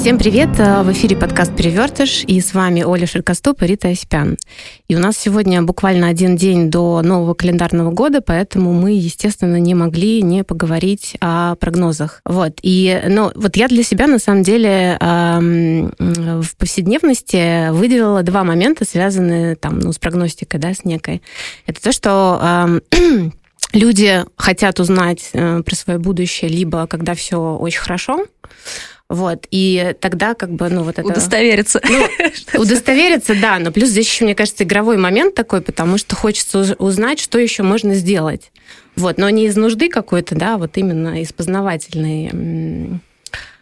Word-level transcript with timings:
Всем 0.00 0.16
привет! 0.16 0.48
Э, 0.58 0.82
в 0.82 0.90
эфире 0.92 1.14
подкаст 1.14 1.54
«Перевертыш» 1.54 2.24
и 2.24 2.40
с 2.40 2.54
вами 2.54 2.80
Оля 2.80 3.06
Шелкостоп 3.06 3.60
и 3.60 3.66
Рита 3.66 3.88
Осипян. 3.88 4.38
И 4.88 4.96
у 4.96 4.98
нас 4.98 5.18
сегодня 5.18 5.60
буквально 5.60 6.08
один 6.08 6.36
день 6.36 6.70
до 6.70 7.02
нового 7.02 7.34
календарного 7.34 7.90
года, 7.90 8.22
поэтому 8.22 8.72
мы, 8.72 8.92
естественно, 8.92 9.60
не 9.60 9.74
могли 9.74 10.22
не 10.22 10.42
поговорить 10.42 11.18
о 11.20 11.54
прогнозах. 11.56 12.22
Вот. 12.24 12.60
И, 12.62 12.98
ну, 13.08 13.30
вот 13.34 13.56
я 13.58 13.68
для 13.68 13.82
себя, 13.82 14.06
на 14.06 14.18
самом 14.18 14.42
деле, 14.42 14.96
в 14.98 16.56
повседневности 16.56 17.70
выделила 17.70 18.22
два 18.22 18.42
момента, 18.42 18.86
связанные 18.86 19.54
там, 19.54 19.80
ну, 19.80 19.92
с 19.92 19.98
прогностикой, 19.98 20.60
да, 20.60 20.72
с 20.72 20.82
некой. 20.82 21.20
Это 21.66 21.82
то, 21.82 21.92
что 21.92 22.80
люди 23.74 24.24
хотят 24.36 24.80
узнать 24.80 25.28
э, 25.34 25.62
про 25.62 25.74
свое 25.74 25.98
будущее 25.98 26.50
либо 26.50 26.86
когда 26.86 27.14
все 27.14 27.36
очень 27.56 27.80
хорошо, 27.80 28.24
вот, 29.10 29.48
и 29.50 29.96
тогда 29.98 30.34
как 30.34 30.52
бы, 30.52 30.68
ну, 30.68 30.84
вот 30.84 31.00
это... 31.00 31.08
Удостовериться. 31.08 31.82
Ну, 32.54 32.60
удостовериться, 32.60 33.34
да, 33.34 33.58
но 33.58 33.72
плюс 33.72 33.88
здесь 33.88 34.06
еще, 34.06 34.24
мне 34.24 34.36
кажется, 34.36 34.62
игровой 34.62 34.98
момент 34.98 35.34
такой, 35.34 35.62
потому 35.62 35.98
что 35.98 36.14
хочется 36.14 36.76
узнать, 36.78 37.18
что 37.18 37.36
еще 37.40 37.64
можно 37.64 37.94
сделать. 37.94 38.52
Вот, 38.94 39.18
но 39.18 39.28
не 39.28 39.46
из 39.46 39.56
нужды 39.56 39.88
какой-то, 39.88 40.36
да, 40.36 40.58
вот 40.58 40.76
именно 40.76 41.20
из 41.20 41.32
познавательной 41.32 43.00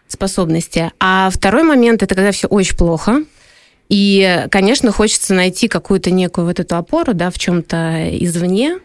способности. 0.06 0.92
А 1.00 1.30
второй 1.32 1.62
момент, 1.62 2.02
это 2.02 2.14
когда 2.14 2.30
все 2.30 2.46
очень 2.46 2.76
плохо, 2.76 3.22
и, 3.88 4.44
конечно, 4.50 4.92
хочется 4.92 5.32
найти 5.32 5.66
какую-то 5.66 6.10
некую 6.10 6.46
вот 6.46 6.60
эту 6.60 6.76
опору, 6.76 7.14
да, 7.14 7.30
в 7.30 7.38
чем-то 7.38 8.10
извне, 8.20 8.80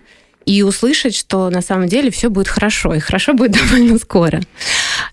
и 0.45 0.61
услышать, 0.61 1.15
что 1.15 1.49
на 1.49 1.61
самом 1.61 1.87
деле 1.87 2.09
все 2.09 2.29
будет 2.29 2.47
хорошо, 2.47 2.93
и 2.93 2.99
хорошо 2.99 3.33
будет 3.33 3.51
довольно 3.69 3.97
скоро. 3.97 4.41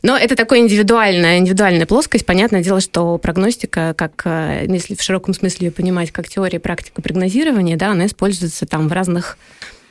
Но 0.03 0.17
это 0.17 0.37
такая 0.37 0.61
индивидуальная, 0.61 1.39
индивидуальная 1.39 1.87
плоскость. 1.87 2.27
Понятное 2.27 2.63
дело, 2.63 2.81
что 2.81 3.19
прогностика, 3.19 3.95
как, 3.97 4.23
э, 4.25 4.67
если 4.69 4.95
в 4.95 5.03
широком 5.03 5.35
смысле 5.35 5.69
ее 5.69 5.73
понимать, 5.73 6.11
как 6.11 6.29
теория 6.29 6.61
практика 6.61 7.03
прогнозирования, 7.03 7.77
да, 7.77 7.91
она 7.91 8.07
используется 8.07 8.67
там 8.67 8.89
в 8.89 8.93
разных 8.93 9.39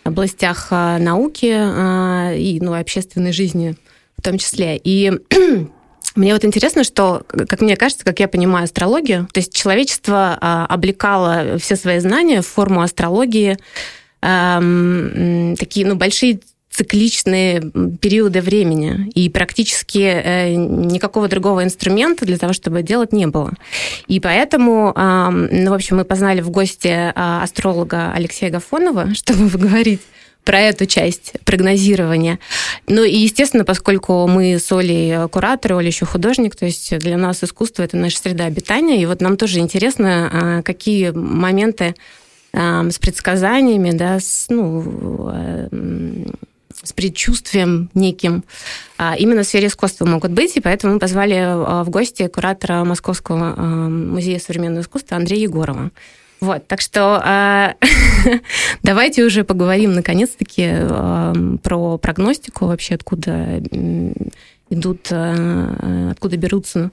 областях 0.04 0.68
э, 0.72 0.98
науки 0.98 1.52
э, 1.52 2.38
и 2.38 2.60
ну, 2.62 2.74
общественной 2.74 3.32
жизни 3.32 3.76
в 4.18 4.22
том 4.22 4.38
числе. 4.38 4.78
И 4.84 5.12
мне 6.16 6.34
вот 6.34 6.46
интересно, 6.46 6.84
что, 6.84 7.24
как 7.28 7.62
мне 7.62 7.78
кажется, 7.78 8.06
как 8.06 8.20
я 8.20 8.28
понимаю 8.28 8.66
астрологию, 8.66 9.28
то 9.32 9.40
есть 9.40 9.54
человечество 9.54 10.34
облекало 10.66 11.58
все 11.60 11.76
свои 11.76 12.00
знания 12.00 12.42
в 12.42 12.48
форму 12.48 12.82
астрологии, 12.82 13.58
эм, 14.22 15.56
такие 15.58 15.86
ну, 15.86 15.96
большие 15.96 16.42
цикличные 16.72 17.62
периоды 18.00 18.42
времени, 18.42 19.10
и 19.16 19.30
практически 19.30 20.00
э, 20.00 20.54
никакого 20.54 21.28
другого 21.28 21.64
инструмента 21.64 22.26
для 22.26 22.38
того, 22.38 22.54
чтобы 22.54 22.84
делать, 22.84 23.12
не 23.12 23.28
было. 23.28 23.54
И 24.08 24.20
поэтому, 24.20 24.94
ну, 24.96 25.72
в 25.72 25.74
общем, 25.74 25.98
мы 25.98 26.06
познали 26.06 26.42
в 26.42 26.50
гости 26.52 27.12
а, 27.16 27.44
астролога 27.44 28.12
Алексея 28.14 28.52
Гафонова, 28.52 29.14
чтобы 29.14 29.50
поговорить 29.50 30.02
про 30.46 30.62
эту 30.62 30.86
часть 30.86 31.34
прогнозирования. 31.44 32.40
Ну 32.88 33.04
и, 33.04 33.18
естественно, 33.18 33.66
поскольку 33.66 34.26
мы 34.28 34.58
с 34.58 34.72
Олей 34.72 35.28
кураторы, 35.28 35.76
Оля 35.76 35.88
еще 35.88 36.06
художник, 36.06 36.56
то 36.56 36.66
есть 36.66 36.98
для 36.98 37.18
нас 37.18 37.44
искусство— 37.44 37.84
это 37.84 37.98
наша 37.98 38.18
среда 38.20 38.46
обитания, 38.46 39.02
и 39.02 39.06
вот 39.06 39.22
нам 39.22 39.38
тоже 39.38 39.60
интересно, 39.60 40.30
а, 40.32 40.62
какие 40.62 41.12
моменты 41.12 41.96
с 42.52 42.98
предсказаниями, 42.98 43.92
да, 43.92 44.20
с, 44.20 44.48
ну, 44.50 45.30
э, 45.32 45.68
с 46.84 46.94
предчувствием 46.94 47.90
неким 47.94 48.44
а, 48.98 49.16
именно 49.18 49.44
в 49.44 49.46
сфере 49.46 49.68
искусства 49.68 50.06
могут 50.06 50.32
быть, 50.32 50.56
и 50.56 50.62
поэтому 50.62 50.94
мы 50.94 51.00
позвали 51.00 51.36
а, 51.36 51.84
в 51.84 51.90
гости 51.90 52.28
куратора 52.28 52.84
Московского 52.84 53.54
а, 53.56 53.64
музея 53.90 54.40
современного 54.40 54.82
искусства 54.82 55.18
Андрея 55.18 55.44
Егорова. 55.44 55.92
Вот, 56.40 56.66
так 56.68 56.80
что 56.80 57.76
давайте 58.84 59.26
уже 59.26 59.44
поговорим 59.44 59.92
наконец-таки 59.92 60.72
про 61.62 61.98
прогностику, 61.98 62.68
вообще 62.68 62.96
откуда 62.96 63.62
идут, 64.70 65.12
откуда 65.12 66.38
берутся 66.38 66.92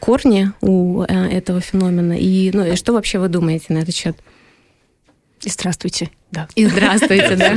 корни 0.00 0.50
у 0.60 1.02
этого 1.02 1.60
феномена, 1.60 2.18
и, 2.18 2.50
ну, 2.52 2.64
и 2.64 2.74
что 2.74 2.94
вообще 2.94 3.20
вы 3.20 3.28
думаете 3.28 3.66
на 3.68 3.78
этот 3.78 3.94
счет? 3.94 4.16
И 5.44 5.50
здравствуйте. 5.50 6.10
Да. 6.30 6.48
И 6.54 6.66
здравствуйте, 6.66 7.36
да. 7.36 7.56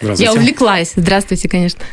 Здравствуйте. 0.00 0.24
Я 0.24 0.32
увлеклась. 0.32 0.92
Здравствуйте, 0.96 1.48
конечно. 1.48 1.84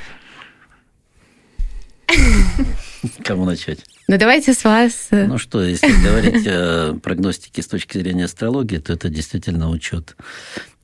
Кому 3.23 3.45
начать? 3.45 3.79
Ну, 4.07 4.17
давайте 4.17 4.53
с 4.53 4.63
вас. 4.63 5.09
Ну 5.11 5.37
что, 5.37 5.61
если 5.61 5.91
говорить 5.91 6.47
о 6.47 6.97
прогностике 7.03 7.61
с 7.61 7.67
точки 7.67 7.97
зрения 7.97 8.25
астрологии, 8.25 8.77
то 8.77 8.93
это 8.93 9.09
действительно 9.09 9.69
учет 9.69 10.15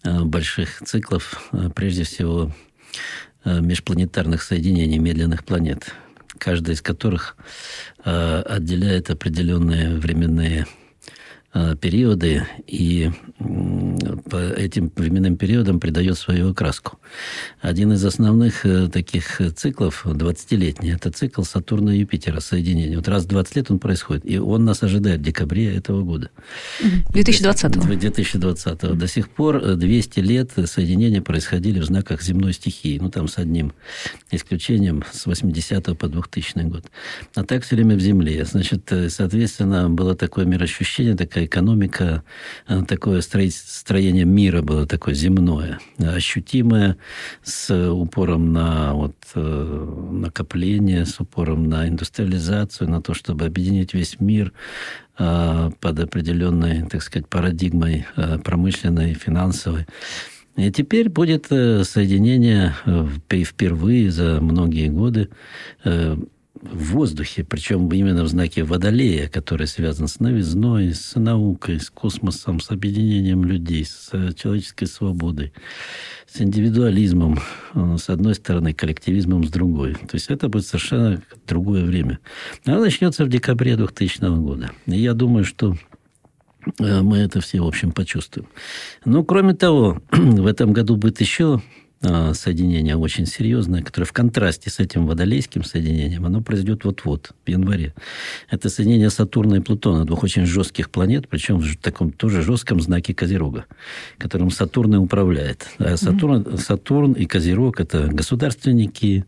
э, 0.03 0.19
больших 0.23 0.81
циклов, 0.85 1.50
э, 1.53 1.69
прежде 1.73 2.03
всего 2.03 2.51
э, 3.45 3.62
межпланетарных 3.62 4.44
соединений 4.44 4.97
медленных 4.97 5.45
планет, 5.45 5.94
каждая 6.38 6.75
из 6.75 6.81
которых 6.81 7.38
отделяет 8.03 9.09
определенные 9.09 9.95
временные 9.95 10.66
Э, 10.66 10.82
периоды 11.53 12.47
и 12.67 13.11
по 14.29 14.37
этим 14.37 14.91
временным 14.95 15.37
периодам 15.37 15.79
придает 15.79 16.17
свою 16.17 16.51
окраску. 16.51 16.99
Один 17.61 17.93
из 17.93 18.03
основных 18.05 18.65
э, 18.65 18.87
таких 18.87 19.41
циклов, 19.55 20.05
20-летний, 20.05 20.91
это 20.91 21.11
цикл 21.11 21.43
Сатурна 21.43 21.93
и 21.93 21.99
Юпитера, 21.99 22.39
соединение. 22.39 22.97
Вот 22.97 23.07
раз 23.07 23.25
в 23.25 23.27
20 23.27 23.55
лет 23.55 23.71
он 23.71 23.79
происходит, 23.79 24.25
и 24.25 24.37
он 24.37 24.65
нас 24.65 24.83
ожидает 24.83 25.19
в 25.19 25.23
декабре 25.23 25.75
этого 25.75 26.03
года. 26.03 26.29
2020 27.09 27.75
-го. 27.75 27.87
2020 27.87 28.83
-го. 28.83 28.95
До 28.95 29.07
сих 29.07 29.29
пор 29.29 29.75
200 29.75 30.19
лет 30.19 30.51
соединения 30.65 31.21
происходили 31.21 31.79
в 31.79 31.85
знаках 31.85 32.21
земной 32.21 32.53
стихии, 32.53 32.97
ну 32.99 33.09
там 33.09 33.27
с 33.27 33.37
одним 33.37 33.73
исключением 34.31 35.03
с 35.11 35.25
80 35.25 35.97
по 35.97 36.07
2000 36.07 36.67
год. 36.69 36.85
А 37.35 37.43
так 37.43 37.63
все 37.63 37.75
время 37.75 37.95
в 37.95 37.99
Земле. 37.99 38.45
Значит, 38.45 38.91
э, 38.91 39.09
соответственно, 39.09 39.89
было 39.89 40.15
такое 40.15 40.45
мироощущение, 40.45 41.15
такая 41.15 41.42
экономика, 41.45 42.23
э, 42.67 42.83
такое 42.87 43.21
строение 43.21 44.25
мира 44.25 44.61
было 44.61 44.85
такое 44.85 45.13
земное, 45.13 45.79
ощутимое, 45.99 46.97
с 47.43 47.91
упором 47.91 48.53
на 48.53 48.93
вот, 48.93 49.15
э, 49.35 50.09
накопление, 50.11 51.05
с 51.05 51.19
упором 51.19 51.69
на 51.69 51.87
индустриализацию, 51.87 52.89
на 52.89 53.01
то, 53.01 53.13
чтобы 53.13 53.45
объединить 53.45 53.93
весь 53.93 54.19
мир 54.19 54.53
э, 55.17 55.71
под 55.79 55.99
определенной, 55.99 56.87
так 56.87 57.01
сказать, 57.01 57.27
парадигмой 57.27 58.05
промышленной, 58.43 59.13
финансовой. 59.13 59.85
И 60.55 60.71
теперь 60.71 61.09
будет 61.09 61.47
соединение 61.47 62.75
впервые 63.27 64.11
за 64.11 64.39
многие 64.39 64.87
годы 64.87 65.29
в 66.72 66.94
воздухе, 66.94 67.44
причем 67.44 67.90
именно 67.90 68.24
в 68.24 68.28
знаке 68.28 68.63
Водолея, 68.63 69.28
который 69.28 69.68
связан 69.68 70.07
с 70.07 70.19
новизной, 70.19 70.94
с 70.94 71.16
наукой, 71.16 71.79
с 71.79 71.90
космосом, 71.90 72.59
с 72.59 72.72
объединением 72.72 73.44
людей, 73.44 73.85
с 73.85 74.12
человеческой 74.35 74.85
свободой, 74.85 75.53
с 76.28 76.41
индивидуализмом 76.41 77.40
э, 77.75 77.98
с 78.00 78.10
одной 78.10 78.36
стороны, 78.36 78.74
коллективизмом 78.74 79.44
с 79.44 79.50
другой. 79.50 79.94
То 79.95 80.15
есть 80.15 80.30
это 80.30 80.48
будет 80.48 80.65
совершенно 80.65 81.21
другое 81.48 81.83
время. 81.83 82.19
Оно 82.66 82.80
начнется 82.80 83.25
в 83.25 83.30
декабре 83.30 83.75
2000 83.75 84.39
года. 84.39 84.71
И 84.86 84.98
я 84.98 85.13
думаю, 85.13 85.44
что 85.45 85.75
э, 86.80 87.01
мы 87.01 87.18
это 87.18 87.42
все, 87.42 87.62
в 87.62 87.68
общем, 87.68 87.92
почувствуем. 87.92 88.48
Но, 89.06 89.24
кроме 89.24 89.54
того, 89.54 90.01
в 90.12 90.48
этом 90.48 90.74
году 90.74 90.95
будет 90.95 91.19
еще 91.19 91.62
соединение 92.33 92.95
очень 92.95 93.25
серьезное, 93.25 93.81
которое 93.81 94.05
в 94.05 94.13
контрасте 94.13 94.69
с 94.69 94.79
этим 94.79 95.07
водолейским 95.07 95.63
соединением, 95.63 96.25
оно 96.25 96.41
произойдет 96.41 96.85
вот-вот, 96.85 97.31
в 97.45 97.50
январе. 97.50 97.94
Это 98.50 98.69
соединение 98.69 99.09
Сатурна 99.09 99.57
и 99.57 99.59
Плутона, 99.59 100.05
двух 100.05 100.23
очень 100.23 100.45
жестких 100.45 100.89
планет, 100.89 101.27
причем 101.27 101.59
в 101.59 101.77
таком 101.77 102.11
тоже 102.11 102.41
жестком 102.41 102.81
знаке 102.81 103.13
Козерога, 103.13 103.65
которым 104.17 104.50
Сатурн 104.50 104.95
и 104.95 104.97
управляет. 104.97 105.67
А 105.77 105.97
Сатурн. 105.97 106.57
Сатурн 106.57 107.13
и 107.13 107.25
Козерог– 107.25 107.79
это 107.81 108.07
государственники, 108.07 109.25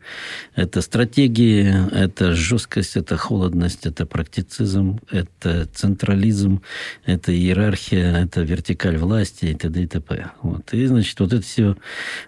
это 0.55 0.81
стратегии, 0.81 1.73
это 1.91 2.33
жесткость, 2.33 2.97
это 2.97 3.17
холодность, 3.17 3.85
это 3.85 4.05
практицизм, 4.05 4.99
это 5.09 5.67
централизм, 5.73 6.61
это 7.05 7.31
иерархия, 7.31 8.23
это 8.23 8.41
вертикаль 8.41 8.97
власти 8.97 9.45
и 9.45 9.53
т.д. 9.53 9.83
и 9.83 9.87
т.п. 9.87 10.31
Вот. 10.41 10.73
И, 10.73 10.85
значит, 10.85 11.19
вот 11.19 11.33
это 11.33 11.43
все 11.43 11.75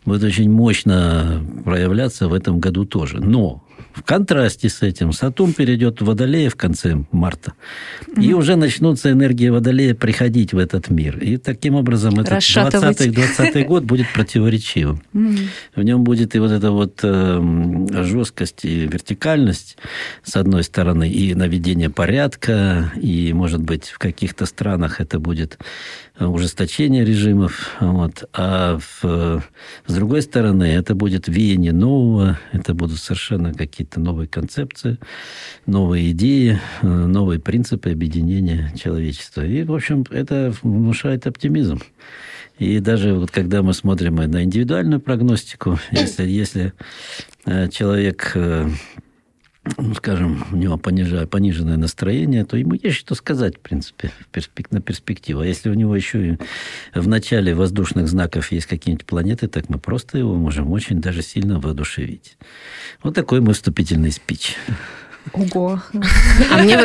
будет 0.05 0.23
очень 0.23 0.36
очень 0.37 0.51
мощно 0.51 1.41
проявляться 1.65 2.27
в 2.27 2.33
этом 2.33 2.59
году 2.59 2.85
тоже. 2.85 3.19
Но 3.19 3.63
в 3.93 4.03
контрасте 4.03 4.69
с 4.69 4.81
этим 4.81 5.11
Сатурн 5.11 5.53
перейдет 5.53 6.01
в 6.01 6.05
Водолея 6.05 6.49
в 6.49 6.55
конце 6.55 7.03
марта. 7.11 7.53
Mm-hmm. 8.07 8.23
И 8.23 8.33
уже 8.33 8.55
начнутся 8.55 9.11
энергии 9.11 9.49
Водолея 9.49 9.95
приходить 9.95 10.53
в 10.53 10.57
этот 10.57 10.89
мир. 10.89 11.17
И 11.17 11.37
таким 11.37 11.75
образом 11.75 12.19
этот 12.19 12.39
20-20 12.39 13.65
год 13.65 13.83
будет 13.83 14.07
противоречивым. 14.13 15.01
Mm-hmm. 15.13 15.47
В 15.75 15.83
нем 15.83 16.03
будет 16.03 16.35
и 16.35 16.39
вот 16.39 16.51
эта 16.51 16.71
вот 16.71 16.99
э, 17.03 18.03
жесткость 18.03 18.65
и 18.65 18.87
вертикальность, 18.87 19.77
с 20.23 20.35
одной 20.35 20.63
стороны, 20.63 21.09
и 21.09 21.33
наведение 21.33 21.89
порядка, 21.89 22.91
и, 23.01 23.33
может 23.33 23.61
быть, 23.61 23.85
в 23.85 23.97
каких-то 23.97 24.45
странах 24.45 25.01
это 25.01 25.19
будет 25.19 25.57
ужесточение 26.19 27.05
режимов. 27.05 27.75
Вот. 27.79 28.23
А 28.33 28.79
в, 28.79 29.43
с 29.85 29.93
другой 29.93 30.21
стороны, 30.21 30.63
это 30.63 30.95
будет 30.95 31.27
веяние 31.27 31.73
нового, 31.73 32.39
это 32.51 32.73
будут 32.73 32.99
совершенно 32.99 33.53
какие-то 33.67 33.99
новые 33.99 34.27
концепции, 34.27 34.97
новые 35.65 36.11
идеи, 36.11 36.59
э, 36.81 36.87
новые 36.87 37.39
принципы 37.39 37.91
объединения 37.91 38.71
человечества. 38.75 39.45
И, 39.45 39.63
в 39.63 39.73
общем, 39.73 40.05
это 40.09 40.53
внушает 40.61 41.27
оптимизм. 41.27 41.81
И 42.59 42.79
даже 42.79 43.13
вот 43.13 43.29
когда 43.29 43.61
мы 43.61 43.73
смотрим 43.73 44.15
на 44.15 44.43
индивидуальную 44.43 44.99
прогностику, 44.99 45.79
если, 45.91 46.27
если 46.27 46.73
э, 47.45 47.69
человек 47.69 48.31
э, 48.33 48.67
ну, 49.77 49.93
скажем, 49.95 50.45
у 50.51 50.55
него 50.55 50.77
понижа, 50.77 51.27
пониженное 51.27 51.77
настроение, 51.77 52.45
то 52.45 52.57
ему 52.57 52.73
есть 52.73 52.95
что 52.97 53.15
сказать, 53.15 53.57
в 53.57 53.59
принципе, 53.59 54.11
на 54.71 54.81
перспективу. 54.81 55.41
А 55.41 55.45
если 55.45 55.69
у 55.69 55.73
него 55.73 55.95
еще 55.95 56.33
и 56.33 56.37
в 56.93 57.07
начале 57.07 57.53
воздушных 57.53 58.07
знаков 58.07 58.51
есть 58.51 58.67
какие-нибудь 58.67 59.05
планеты, 59.05 59.47
так 59.47 59.69
мы 59.69 59.79
просто 59.79 60.17
его 60.17 60.35
можем 60.35 60.71
очень 60.71 61.01
даже 61.01 61.21
сильно 61.21 61.59
воодушевить. 61.59 62.37
Вот 63.03 63.15
такой 63.15 63.41
мой 63.41 63.53
вступительный 63.53 64.11
спич. 64.11 64.55
Ого. 65.33 65.81
А 66.51 66.57
мне, 66.63 66.79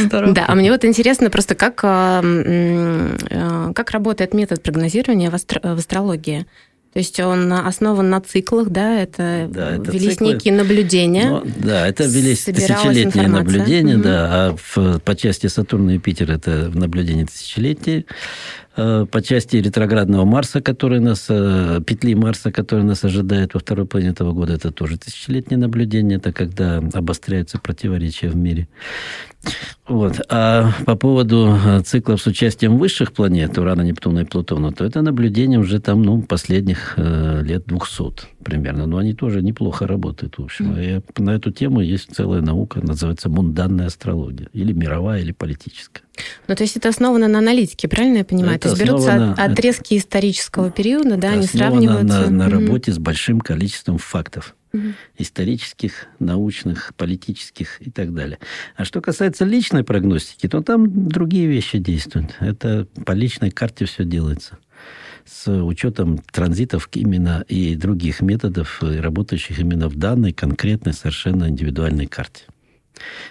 да, 0.00 0.44
а 0.48 0.54
мне 0.54 0.72
вот 0.72 0.84
интересно 0.84 1.30
просто, 1.30 1.54
как, 1.54 1.80
а, 1.84 2.22
а, 2.24 3.72
как 3.72 3.90
работает 3.90 4.34
метод 4.34 4.62
прогнозирования 4.62 5.30
в 5.30 5.34
астрологии. 5.34 6.46
То 6.94 7.00
есть 7.00 7.18
он 7.18 7.52
основан 7.52 8.08
на 8.08 8.20
циклах, 8.20 8.70
да, 8.70 9.00
это, 9.00 9.48
да, 9.50 9.74
это 9.74 9.90
велись 9.90 10.12
циклы. 10.12 10.34
некие 10.34 10.54
наблюдения. 10.54 11.28
Но, 11.28 11.42
да, 11.44 11.88
это 11.88 12.04
велись 12.04 12.44
тысячелетние 12.44 13.26
наблюдения, 13.26 13.96
угу. 13.96 14.04
да, 14.04 14.28
а 14.30 14.56
в, 14.56 15.00
по 15.00 15.16
части 15.16 15.48
Сатурна 15.48 15.90
и 15.90 15.94
Юпитер 15.94 16.30
это 16.30 16.70
наблюдение 16.72 17.26
тысячелетия. 17.26 18.04
Э, 18.76 19.06
по 19.10 19.22
части 19.22 19.56
ретроградного 19.56 20.24
Марса, 20.24 20.60
который 20.60 20.98
нас, 21.00 21.26
э, 21.28 21.80
петли 21.86 22.14
Марса, 22.14 22.50
который 22.50 22.84
нас 22.84 23.04
ожидает 23.04 23.54
во 23.54 23.60
второй 23.60 23.86
половине 23.86 24.12
этого 24.12 24.32
года, 24.32 24.54
это 24.54 24.72
тоже 24.72 24.98
тысячелетнее 24.98 25.58
наблюдение, 25.58 26.18
это 26.18 26.32
когда 26.32 26.78
обостряются 26.92 27.58
противоречия 27.58 28.28
в 28.28 28.36
мире. 28.36 28.66
Вот. 29.86 30.20
А 30.28 30.72
по 30.86 30.96
поводу 30.96 31.56
э, 31.64 31.82
циклов 31.82 32.20
с 32.20 32.26
участием 32.26 32.78
высших 32.78 33.12
планет, 33.12 33.58
Урана, 33.58 33.82
Нептуна 33.82 34.20
и 34.20 34.24
Плутона, 34.24 34.72
то 34.72 34.84
это 34.84 35.02
наблюдение 35.02 35.58
уже 35.60 35.78
там, 35.78 36.02
ну, 36.02 36.22
последних 36.22 36.94
э, 36.96 37.42
лет 37.42 37.66
200 37.66 38.42
примерно. 38.42 38.86
Но 38.86 38.98
они 38.98 39.14
тоже 39.14 39.42
неплохо 39.42 39.86
работают, 39.86 40.38
в 40.38 40.42
общем. 40.42 40.76
И 40.78 41.00
на 41.18 41.30
эту 41.30 41.50
тему 41.52 41.80
есть 41.80 42.14
целая 42.14 42.40
наука, 42.40 42.80
называется 42.84 43.28
мунданная 43.28 43.86
астрология. 43.86 44.48
Или 44.52 44.72
мировая, 44.72 45.20
или 45.20 45.32
политическая. 45.32 46.03
Ну, 46.48 46.54
то 46.54 46.62
есть 46.62 46.76
это 46.76 46.88
основано 46.88 47.28
на 47.28 47.38
аналитике, 47.38 47.88
правильно 47.88 48.18
я 48.18 48.24
понимаю? 48.24 48.56
Это 48.56 48.68
то 48.68 48.74
есть 48.74 48.82
берутся 48.82 49.14
на... 49.14 49.32
отрезки 49.34 49.96
исторического 49.96 50.70
периода, 50.70 51.16
да, 51.16 51.30
они 51.30 51.46
сравниваются. 51.46 52.30
На, 52.30 52.30
на 52.30 52.50
работе 52.50 52.90
mm. 52.90 52.94
с 52.94 52.98
большим 52.98 53.40
количеством 53.40 53.98
фактов 53.98 54.54
угу. 54.74 54.92
исторических, 55.18 56.06
научных, 56.18 56.92
политических 56.96 57.80
и 57.80 57.90
так 57.90 58.12
далее. 58.12 58.38
А 58.76 58.84
что 58.84 59.00
касается 59.00 59.44
личной 59.44 59.84
прогностики, 59.84 60.48
то 60.48 60.62
там 60.62 61.08
другие 61.08 61.46
вещи 61.46 61.78
действуют. 61.78 62.34
Это 62.40 62.86
по 63.06 63.12
личной 63.12 63.50
карте 63.50 63.86
все 63.86 64.04
делается 64.04 64.58
с 65.24 65.50
учетом 65.50 66.18
транзитов 66.18 66.88
именно 66.92 67.44
и 67.48 67.76
других 67.76 68.20
методов, 68.20 68.82
работающих 68.82 69.58
именно 69.58 69.88
в 69.88 69.96
данной 69.96 70.32
конкретной 70.32 70.92
совершенно 70.92 71.48
индивидуальной 71.48 72.06
карте. 72.06 72.44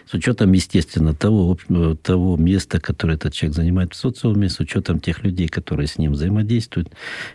С 0.06 0.14
учетом, 0.14 0.52
естественно, 0.52 1.14
того, 1.14 1.58
того 2.02 2.38
места, 2.38 2.80
которое 2.80 3.16
этот 3.16 3.34
человек 3.34 3.56
занимает 3.56 3.94
в 3.94 3.96
социуме, 3.96 4.50
с 4.50 4.60
учетом 4.60 5.00
тех 5.00 5.24
людей, 5.24 5.48
которые 5.48 5.88
с 5.88 5.98
ним 5.98 6.14
взаимодействуют, 6.14 6.90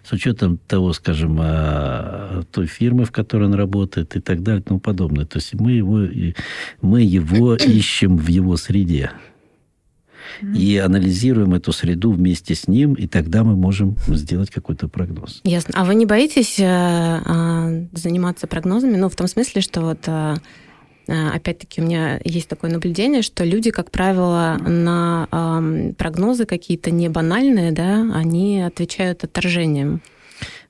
с 0.04 0.12
учетом 0.12 0.58
того, 0.58 0.92
скажем, 0.92 1.38
а, 1.40 2.42
той 2.52 2.66
фирмы, 2.66 3.04
в 3.04 3.12
которой 3.12 3.44
он 3.44 3.54
работает 3.54 4.16
и 4.16 4.20
так 4.20 4.42
далее 4.42 4.60
и 4.60 4.64
тому 4.64 4.80
подобное. 4.80 5.24
То 5.24 5.38
есть 5.38 5.54
мы 5.54 5.72
его, 5.72 6.06
мы 6.82 7.02
его 7.02 7.54
ищем 7.56 8.16
в 8.16 8.28
его 8.28 8.56
среде 8.56 9.10
и 10.54 10.76
анализируем 10.76 11.54
эту 11.54 11.72
среду 11.72 12.12
вместе 12.12 12.54
с 12.54 12.68
ним, 12.68 12.94
и 12.94 13.06
тогда 13.06 13.44
мы 13.44 13.56
можем 13.56 13.96
сделать 14.08 14.50
какой-то 14.50 14.86
прогноз. 14.88 15.40
Ясно. 15.44 15.74
А 15.74 15.84
вы 15.84 15.94
не 15.94 16.06
боитесь 16.06 16.58
э, 16.58 16.64
э, 16.64 17.86
заниматься 17.92 18.46
прогнозами? 18.46 18.96
Ну, 18.96 19.08
в 19.08 19.16
том 19.16 19.26
смысле, 19.26 19.62
что 19.62 19.80
вот 19.80 20.06
Э, 20.06 20.36
опять-таки, 21.08 21.80
у 21.80 21.84
меня 21.84 22.20
есть 22.24 22.48
такое 22.48 22.70
наблюдение, 22.70 23.22
что 23.22 23.44
люди, 23.44 23.70
как 23.70 23.90
правило, 23.90 24.58
на 24.66 25.28
э, 25.30 25.92
прогнозы 25.96 26.44
какие-то 26.44 26.90
не 26.90 27.08
банальные, 27.08 27.72
да, 27.72 28.10
они 28.14 28.60
отвечают 28.60 29.24
отторжением. 29.24 30.02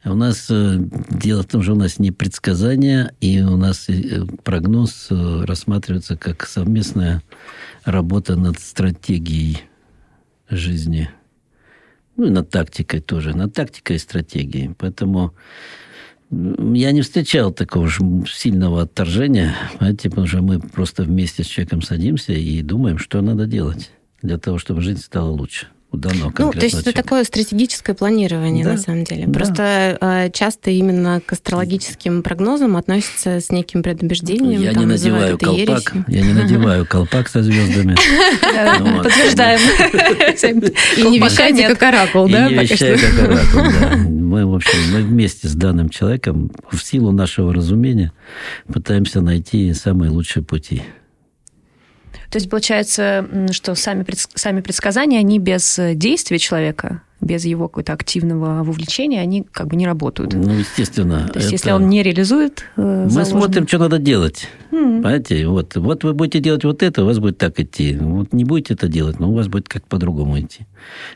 У 0.04 0.14
нас 0.14 0.46
э, 0.50 0.76
дело 1.10 1.42
в 1.42 1.46
том, 1.46 1.62
что 1.62 1.72
у 1.72 1.76
нас 1.76 1.98
не 1.98 2.12
предсказания, 2.12 3.12
и 3.20 3.40
у 3.40 3.56
нас 3.56 3.88
э, 3.88 4.24
прогноз 4.44 5.08
рассматривается 5.10 6.16
как 6.16 6.46
совместная 6.46 7.22
работа 7.84 8.36
над 8.36 8.60
стратегией 8.60 9.62
жизни. 10.48 11.10
Ну 12.16 12.26
и 12.26 12.30
над 12.30 12.50
тактикой 12.50 13.00
тоже, 13.00 13.36
над 13.36 13.54
тактикой 13.54 13.96
и 13.96 14.00
стратегией. 14.00 14.74
Поэтому 14.78 15.34
я 16.30 16.92
не 16.92 17.00
встречал 17.02 17.52
такого 17.52 17.88
же 17.88 18.02
сильного 18.26 18.82
отторжения, 18.82 19.54
понимаете, 19.78 20.10
потому 20.10 20.26
что 20.26 20.42
мы 20.42 20.60
просто 20.60 21.02
вместе 21.02 21.42
с 21.42 21.46
человеком 21.46 21.82
садимся 21.82 22.32
и 22.32 22.62
думаем, 22.62 22.98
что 22.98 23.20
надо 23.22 23.46
делать 23.46 23.90
для 24.20 24.38
того, 24.38 24.58
чтобы 24.58 24.82
жизнь 24.82 25.00
стала 25.00 25.30
лучше 25.30 25.68
у 25.90 25.96
данного 25.96 26.32
Ну, 26.36 26.52
то 26.52 26.64
есть 26.64 26.78
это 26.78 26.92
такое 26.92 27.24
стратегическое 27.24 27.94
планирование, 27.94 28.62
да. 28.62 28.72
на 28.72 28.78
самом 28.78 29.04
деле. 29.04 29.26
Да. 29.26 29.32
Просто 29.32 29.98
э, 30.00 30.30
часто 30.32 30.70
именно 30.70 31.22
к 31.24 31.32
астрологическим 31.32 32.22
прогнозам 32.22 32.76
относятся 32.76 33.40
с 33.40 33.50
неким 33.50 33.82
предубеждением. 33.82 34.60
Я 34.60 34.72
там, 34.72 34.82
не 34.82 34.86
надеваю 34.86 35.38
колпак. 35.38 35.94
Я 36.08 36.20
не 36.20 36.32
надеваю 36.34 36.86
колпак 36.86 37.28
со 37.28 37.42
звездами. 37.42 37.96
Подтверждаем. 39.02 39.60
И 40.96 41.02
не 41.02 41.18
вещайте 41.18 41.66
как 41.68 41.82
оракул, 41.82 42.28
да? 42.28 42.48
И 42.48 42.54
не 42.54 42.64
вещаю 42.64 42.98
как 42.98 43.30
оракул, 43.30 43.80
да. 43.80 43.96
Мы, 43.96 44.44
в 44.44 44.54
общем, 44.54 44.78
мы 44.92 45.02
вместе 45.02 45.48
с 45.48 45.54
данным 45.54 45.88
человеком 45.88 46.50
в 46.70 46.82
силу 46.82 47.12
нашего 47.12 47.54
разумения 47.54 48.12
пытаемся 48.70 49.22
найти 49.22 49.72
самые 49.72 50.10
лучшие 50.10 50.44
пути. 50.44 50.82
То 52.30 52.36
есть 52.36 52.50
получается, 52.50 53.26
что 53.52 53.74
сами, 53.74 54.04
сами 54.34 54.60
предсказания, 54.60 55.18
они 55.18 55.38
без 55.38 55.78
э, 55.78 55.94
действия 55.94 56.38
человека, 56.38 57.02
без 57.20 57.44
его 57.44 57.68
какого-то 57.68 57.92
активного 57.92 58.62
вовлечения, 58.62 59.20
они 59.20 59.42
как 59.42 59.66
бы 59.68 59.76
не 59.76 59.86
работают. 59.86 60.34
Ну, 60.34 60.52
естественно. 60.52 61.28
То 61.28 61.38
есть, 61.38 61.46
это... 61.46 61.52
если 61.52 61.70
он 61.72 61.88
не 61.88 62.02
реализует... 62.02 62.64
Э, 62.76 63.08
Мы 63.10 63.24
смотрим, 63.24 63.66
что 63.66 63.78
надо 63.78 63.98
делать. 63.98 64.48
Mm. 64.70 64.98
Понимаете? 64.98 65.46
Вот, 65.48 65.74
вот 65.76 66.04
вы 66.04 66.14
будете 66.14 66.40
делать 66.40 66.64
вот 66.64 66.82
это, 66.82 67.02
у 67.02 67.06
вас 67.06 67.18
будет 67.18 67.38
так 67.38 67.58
идти. 67.58 67.96
Вот 68.00 68.32
не 68.32 68.44
будете 68.44 68.74
это 68.74 68.86
делать, 68.86 69.18
но 69.18 69.30
у 69.30 69.34
вас 69.34 69.48
будет 69.48 69.68
как 69.68 69.86
по-другому 69.88 70.38
идти. 70.40 70.66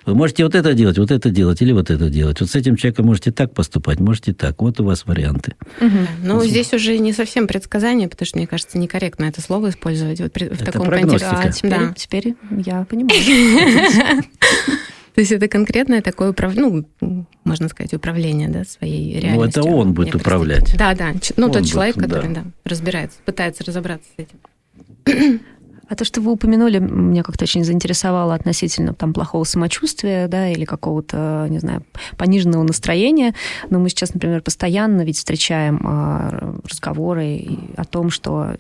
Вы 0.04 0.14
можете 0.14 0.44
вот 0.44 0.56
это 0.56 0.74
делать, 0.74 0.98
вот 0.98 1.12
это 1.12 1.30
делать 1.30 1.62
или 1.62 1.72
вот 1.72 1.90
это 1.90 2.10
делать. 2.10 2.40
Вот 2.40 2.50
с 2.50 2.54
этим 2.56 2.76
человеком 2.76 3.06
можете 3.06 3.30
так 3.30 3.54
поступать, 3.54 4.00
можете 4.00 4.32
так. 4.32 4.60
Вот 4.60 4.80
у 4.80 4.84
вас 4.84 5.06
варианты. 5.06 5.54
Mm-hmm. 5.80 6.06
Ну, 6.24 6.34
вот. 6.34 6.46
здесь 6.46 6.72
уже 6.72 6.98
не 6.98 7.12
совсем 7.12 7.46
предсказание, 7.46 8.08
потому 8.08 8.26
что, 8.26 8.38
мне 8.38 8.48
кажется, 8.48 8.76
некорректно 8.78 9.26
это 9.26 9.40
слово 9.40 9.70
использовать 9.70 10.20
вот 10.20 10.32
в 10.32 10.36
это 10.36 10.64
таком 10.64 10.88
контексте. 10.88 11.28
А 11.30 11.52
теперь, 11.52 11.70
да. 11.70 11.94
теперь 11.94 12.34
я 12.66 12.84
понимаю. 12.90 13.12
То 15.14 15.20
есть 15.20 15.32
это 15.32 15.48
конкретное 15.48 16.00
такое 16.00 16.30
управление, 16.30 16.84
ну, 17.00 17.26
можно 17.44 17.68
сказать, 17.68 17.92
управление 17.92 18.48
да, 18.48 18.64
своей 18.64 19.20
реальностью. 19.20 19.62
Ну, 19.62 19.68
это 19.68 19.76
он 19.76 19.92
будет 19.92 20.14
управлять. 20.14 20.74
Да, 20.76 20.94
да. 20.94 21.12
Ну, 21.36 21.46
он 21.46 21.52
тот 21.52 21.66
человек, 21.66 21.96
будет, 21.96 22.06
который 22.06 22.34
да. 22.34 22.42
Да, 22.42 22.50
разбирается, 22.64 23.18
пытается 23.24 23.64
разобраться 23.64 24.08
с 24.16 24.20
этим. 24.20 25.40
А 25.88 25.94
то, 25.94 26.06
что 26.06 26.22
вы 26.22 26.32
упомянули, 26.32 26.78
меня 26.78 27.22
как-то 27.22 27.44
очень 27.44 27.64
заинтересовало 27.64 28.34
относительно 28.34 28.94
там 28.94 29.12
плохого 29.12 29.44
самочувствия, 29.44 30.26
да, 30.26 30.48
или 30.48 30.64
какого-то, 30.64 31.46
не 31.50 31.58
знаю, 31.58 31.84
пониженного 32.16 32.62
настроения. 32.62 33.34
Но 33.68 33.78
мы 33.78 33.90
сейчас, 33.90 34.14
например, 34.14 34.40
постоянно 34.40 35.02
ведь 35.02 35.18
встречаем 35.18 35.82
а, 35.84 36.56
разговоры 36.64 37.46
о 37.76 37.84
том, 37.84 38.08
что 38.08 38.56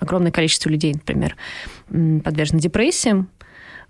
огромное 0.00 0.32
количество 0.32 0.68
людей, 0.68 0.94
например, 0.94 1.36
подвержены 2.24 2.58
депрессиям, 2.60 3.28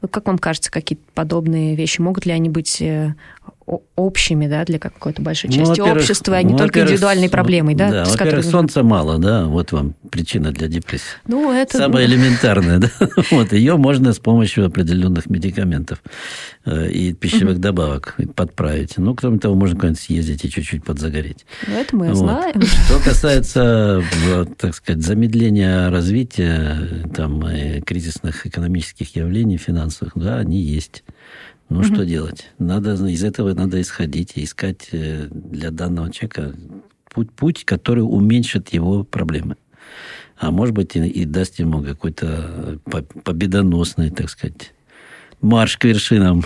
как 0.09 0.27
вам 0.27 0.39
кажется, 0.39 0.71
какие 0.71 0.99
подобные 1.15 1.77
вещи, 1.77 2.01
могут 2.01 2.27
ли 2.27 2.33
они 2.33 2.49
быть 2.49 2.81
э, 2.81 3.15
общими, 3.97 4.47
да, 4.47 4.65
для 4.65 4.79
какой-то 4.79 5.23
большой 5.23 5.51
ну, 5.51 5.57
части 5.57 5.81
ну, 5.81 5.93
общества, 5.93 6.37
а 6.37 6.43
не 6.43 6.53
ну, 6.53 6.59
только 6.59 6.81
индивидуальной 6.81 7.31
проблемой, 7.31 7.75
да? 7.75 7.91
Да, 7.91 8.05
во-первых, 8.05 8.45
солнца 8.45 8.83
мало, 8.83 9.19
да, 9.19 9.47
вот 9.47 9.73
вам 9.73 9.95
причина 10.11 10.53
для 10.53 10.69
депрессии. 10.69 11.05
Ну, 11.27 11.53
это... 11.53 11.79
Самое 11.79 12.07
элементарное, 12.07 12.79
да. 12.79 12.91
Вот, 13.31 13.53
ее 13.53 13.77
можно 13.77 14.13
с 14.13 14.19
помощью 14.19 14.67
определенных 14.67 15.31
медикаментов 15.31 16.03
э, 16.67 16.91
и 16.91 17.13
пищевых 17.15 17.59
добавок 17.59 18.17
подправить. 18.35 18.99
Ну, 18.99 19.15
кроме 19.15 19.39
того, 19.39 19.55
можно 19.55 19.77
куда-нибудь 19.77 20.01
съездить 20.01 20.45
и 20.45 20.51
чуть-чуть 20.51 20.85
подзагореть. 20.85 21.47
Ну, 21.67 21.75
это 21.75 21.97
мы 21.97 22.15
знаем. 22.15 22.61
Что 22.61 23.01
касается, 23.03 24.03
так 24.59 24.75
сказать, 24.75 25.03
замедления 25.03 25.91
развития 25.91 27.05
там, 27.15 27.45
э, 27.47 27.81
кризисных 27.81 28.47
экономических 28.47 29.17
явлений 29.17 29.57
финансовых, 29.57 30.13
да, 30.17 30.37
они 30.37 30.61
есть. 30.61 31.05
Ну, 31.75 31.81
угу. 31.81 31.87
что 31.87 32.07
делать? 32.07 32.53
Надо, 32.61 32.93
из 32.93 33.25
этого 33.25 33.53
надо 33.53 33.81
исходить 33.81 34.35
и 34.37 34.45
искать 34.45 34.91
э, 34.93 35.27
для 35.29 35.73
данного 35.73 36.13
человека 36.13 36.55
путь, 37.13 37.33
путь, 37.33 37.65
который 37.65 38.03
уменьшит 38.03 38.69
его 38.69 39.03
проблемы. 39.03 39.57
А 40.37 40.53
может 40.53 40.73
быть, 40.73 40.95
и, 40.95 41.05
и 41.05 41.25
даст 41.25 41.59
ему 41.59 41.83
какой-то 41.83 42.79
победоносный, 43.25 44.11
так 44.11 44.31
сказать, 44.31 44.73
марш 45.41 45.77
к 45.77 45.85
вершинам. 45.85 46.45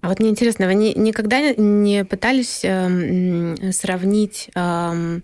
А 0.00 0.08
вот 0.08 0.20
мне 0.20 0.28
интересно, 0.28 0.66
вы 0.66 0.74
никогда 0.74 1.54
не 1.54 2.04
пытались 2.04 2.60
э, 2.62 3.72
сравнить 3.72 4.48
э, 4.54 5.20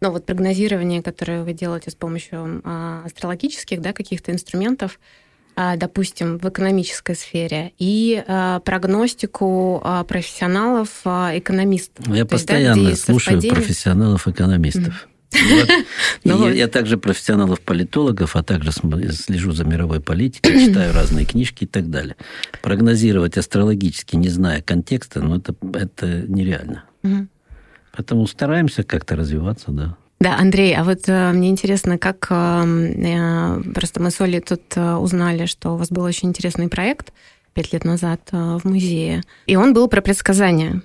ну, 0.00 0.10
вот 0.12 0.26
прогнозирование, 0.26 1.02
которое 1.02 1.42
вы 1.42 1.54
делаете 1.54 1.90
с 1.90 1.96
помощью 1.96 2.62
э, 2.62 3.02
астрологических 3.06 3.80
да, 3.80 3.92
каких-то 3.92 4.30
инструментов, 4.30 5.00
а, 5.00 5.27
допустим, 5.76 6.38
в 6.38 6.48
экономической 6.48 7.16
сфере, 7.16 7.72
и 7.78 8.22
а, 8.26 8.60
прогностику 8.60 9.80
а, 9.82 10.04
профессионалов, 10.04 11.00
экономистов. 11.04 12.06
Я 12.08 12.24
То 12.24 12.30
постоянно 12.30 12.88
есть, 12.88 13.06
да, 13.06 13.12
слушаю 13.12 13.40
совпадение... 13.40 13.54
профессионалов-экономистов. 13.56 15.08
Вот. 15.32 15.68
Ну, 16.24 16.48
я, 16.48 16.54
я 16.54 16.68
также 16.68 16.98
профессионалов-политологов, 16.98 18.36
а 18.36 18.42
также 18.42 18.72
слежу 18.72 19.52
за 19.52 19.64
мировой 19.64 20.00
политикой, 20.00 20.58
читаю 20.66 20.92
разные 20.92 21.24
книжки 21.24 21.64
и 21.64 21.66
так 21.66 21.90
далее. 21.90 22.16
Прогнозировать 22.62 23.38
астрологически, 23.38 24.16
не 24.16 24.28
зная 24.28 24.62
контекста, 24.62 25.20
ну, 25.20 25.36
это, 25.36 25.54
это 25.74 26.22
нереально. 26.28 26.84
Поэтому 27.92 28.26
стараемся 28.26 28.84
как-то 28.84 29.16
развиваться, 29.16 29.70
да. 29.70 29.96
Да, 30.20 30.36
Андрей, 30.36 30.74
а 30.74 30.82
вот 30.82 31.02
э, 31.06 31.32
мне 31.32 31.48
интересно, 31.48 31.96
как 31.96 32.26
э, 32.30 32.34
э, 32.34 33.60
просто 33.72 34.02
мы 34.02 34.10
с 34.10 34.20
Олей 34.20 34.40
тут 34.40 34.62
э, 34.74 34.94
узнали, 34.94 35.46
что 35.46 35.74
у 35.74 35.76
вас 35.76 35.90
был 35.90 36.02
очень 36.02 36.28
интересный 36.28 36.68
проект 36.68 37.12
пять 37.54 37.72
лет 37.72 37.84
назад 37.84 38.20
э, 38.32 38.58
в 38.60 38.64
музее, 38.64 39.22
и 39.46 39.54
он 39.54 39.74
был 39.74 39.86
про 39.86 40.00
предсказания. 40.00 40.82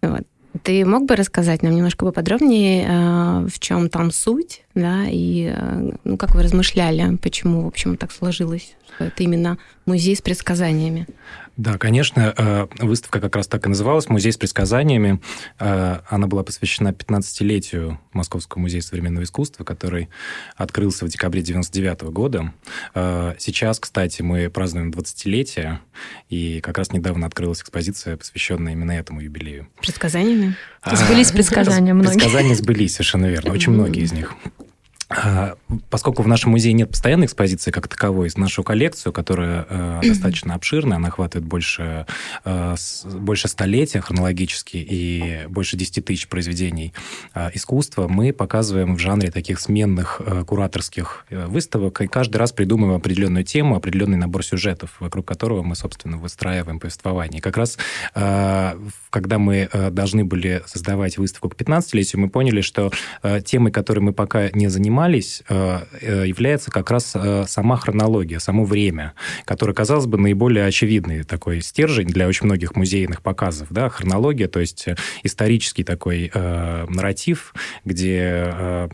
Вот. 0.00 0.22
Ты 0.62 0.84
мог 0.84 1.06
бы 1.06 1.16
рассказать 1.16 1.62
нам 1.62 1.74
немножко 1.74 2.06
поподробнее, 2.06 2.86
э, 2.86 3.48
в 3.48 3.58
чем 3.58 3.90
там 3.90 4.10
суть, 4.10 4.64
да, 4.74 5.04
и 5.08 5.52
э, 5.54 5.90
ну, 6.04 6.16
как 6.16 6.34
вы 6.34 6.42
размышляли, 6.42 7.16
почему, 7.16 7.64
в 7.64 7.66
общем, 7.66 7.98
так 7.98 8.12
сложилось, 8.12 8.74
это 8.98 9.22
именно 9.22 9.58
музей 9.86 10.16
с 10.16 10.22
предсказаниями? 10.22 11.06
Да, 11.56 11.76
конечно, 11.76 12.32
э, 12.36 12.66
выставка 12.78 13.20
как 13.20 13.36
раз 13.36 13.46
так 13.46 13.66
и 13.66 13.68
называлась 13.68 14.08
«Музей 14.08 14.32
с 14.32 14.38
предсказаниями». 14.38 15.20
Э, 15.58 15.98
она 16.08 16.26
была 16.26 16.42
посвящена 16.44 16.88
15-летию 16.88 18.00
Московского 18.14 18.62
музея 18.62 18.80
современного 18.80 19.24
искусства, 19.24 19.62
который 19.62 20.08
открылся 20.56 21.04
в 21.04 21.08
декабре 21.08 21.42
99 21.42 22.02
года. 22.04 22.54
Э, 22.94 23.34
сейчас, 23.38 23.80
кстати, 23.80 24.22
мы 24.22 24.48
празднуем 24.48 24.90
20-летие, 24.90 25.80
и 26.30 26.60
как 26.62 26.78
раз 26.78 26.92
недавно 26.92 27.26
открылась 27.26 27.60
экспозиция, 27.60 28.16
посвященная 28.16 28.72
именно 28.72 28.92
этому 28.92 29.20
юбилею. 29.20 29.68
Предсказаниями? 29.80 30.56
Сбылись 30.90 31.32
предсказания 31.32 31.92
многие. 31.92 32.14
Предсказания 32.14 32.54
сбылись, 32.54 32.94
совершенно 32.94 33.26
верно. 33.26 33.52
Очень 33.52 33.72
многие 33.72 34.02
из 34.02 34.12
них. 34.12 34.34
А, 35.16 35.56
поскольку 35.90 36.22
в 36.22 36.28
нашем 36.28 36.52
музее 36.52 36.72
нет 36.72 36.90
постоянной 36.90 37.26
экспозиции 37.26 37.70
как 37.70 37.88
таковой, 37.88 38.30
нашу 38.36 38.62
коллекцию, 38.62 39.12
которая 39.12 39.66
э, 39.68 40.00
достаточно 40.04 40.54
обширная, 40.54 40.96
она 40.96 41.08
охватывает 41.08 41.46
больше, 41.46 42.06
э, 42.44 42.74
с, 42.76 43.04
больше 43.04 43.48
столетия 43.48 44.00
хронологически 44.00 44.76
и 44.76 45.46
больше 45.48 45.76
10 45.76 46.04
тысяч 46.04 46.28
произведений 46.28 46.92
э, 47.34 47.50
искусства, 47.54 48.08
мы 48.08 48.32
показываем 48.32 48.96
в 48.96 48.98
жанре 48.98 49.30
таких 49.30 49.60
сменных 49.60 50.20
э, 50.24 50.44
кураторских 50.44 51.26
э, 51.30 51.46
выставок, 51.46 52.00
и 52.00 52.06
каждый 52.06 52.38
раз 52.38 52.52
придумываем 52.52 52.96
определенную 52.96 53.44
тему, 53.44 53.76
определенный 53.76 54.16
набор 54.16 54.44
сюжетов, 54.44 54.96
вокруг 55.00 55.26
которого 55.26 55.62
мы, 55.62 55.76
собственно, 55.76 56.16
выстраиваем 56.16 56.80
повествование. 56.80 57.38
И 57.38 57.42
как 57.42 57.56
раз, 57.56 57.78
э, 58.14 58.78
когда 59.10 59.38
мы 59.38 59.68
э, 59.70 59.90
должны 59.90 60.24
были 60.24 60.62
создавать 60.66 61.18
выставку 61.18 61.48
к 61.48 61.56
15-летию, 61.56 62.20
мы 62.20 62.28
поняли, 62.28 62.60
что 62.60 62.90
э, 63.22 63.40
темы, 63.40 63.70
которые 63.70 64.02
мы 64.02 64.12
пока 64.12 64.50
не 64.50 64.68
занимаемся, 64.68 65.01
занимались, 65.02 65.42
э, 65.48 65.80
э, 66.00 66.24
является 66.26 66.70
как 66.70 66.90
раз 66.90 67.12
э, 67.14 67.44
сама 67.48 67.76
хронология, 67.76 68.38
само 68.38 68.64
время, 68.64 69.14
которое, 69.44 69.74
казалось 69.74 70.06
бы, 70.06 70.18
наиболее 70.18 70.66
очевидный 70.66 71.24
такой 71.24 71.60
стержень 71.60 72.06
для 72.06 72.28
очень 72.28 72.46
многих 72.46 72.76
музейных 72.76 73.20
показов. 73.22 73.68
Да? 73.70 73.88
Хронология, 73.88 74.48
то 74.48 74.60
есть 74.60 74.86
исторический 75.24 75.84
такой 75.84 76.30
э, 76.32 76.86
нарратив, 76.88 77.54
где 77.84 78.52
э, 78.54 78.88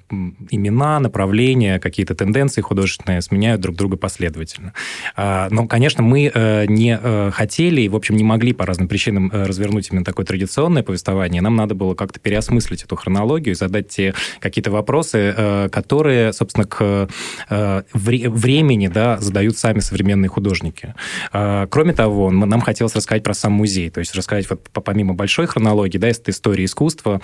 имена, 0.51 1.01
направления, 1.01 1.79
какие-то 1.79 2.15
тенденции 2.15 2.63
художественные 2.63 3.21
сменяют 3.21 3.61
друг 3.61 3.77
друга 3.77 3.97
последовательно. 3.97 4.73
Э, 5.17 5.49
но, 5.51 5.67
конечно, 5.67 6.03
мы 6.03 6.33
не 6.69 7.31
хотели 7.31 7.83
и, 7.83 7.89
в 7.89 7.97
общем, 7.97 8.17
не 8.17 8.25
могли 8.25 8.53
по 8.53 8.67
разным 8.67 8.89
причинам 8.89 9.31
развернуть 9.33 9.89
именно 9.91 10.05
такое 10.05 10.25
традиционное 10.25 10.83
повествование. 10.83 11.43
Нам 11.43 11.57
надо 11.57 11.75
было 11.75 11.95
как-то 11.95 12.19
переосмыслить 12.19 12.85
эту 12.85 12.97
хронологию 12.97 13.53
и 13.53 13.57
задать 13.57 13.89
те 13.89 14.15
какие-то 14.41 14.71
вопросы, 14.71 15.69
которые 15.71 15.98
которые, 15.99 16.33
собственно, 16.33 16.65
к 16.65 17.09
э, 17.51 17.83
времени 17.93 18.87
да, 18.87 19.19
задают 19.19 19.59
сами 19.59 19.81
современные 19.81 20.29
художники. 20.29 20.95
Э, 21.33 21.67
кроме 21.69 21.93
того, 21.93 22.31
нам 22.31 22.61
хотелось 22.61 22.95
рассказать 22.95 23.25
про 23.25 23.35
сам 23.35 23.53
музей, 23.53 23.91
то 23.91 23.99
есть 23.99 24.15
рассказать 24.15 24.49
вот 24.49 24.69
помимо 24.73 25.15
большой 25.15 25.49
хронологии, 25.49 25.99
да, 25.99 26.09
это 26.09 26.31
история 26.31 26.65
искусства, 26.65 27.21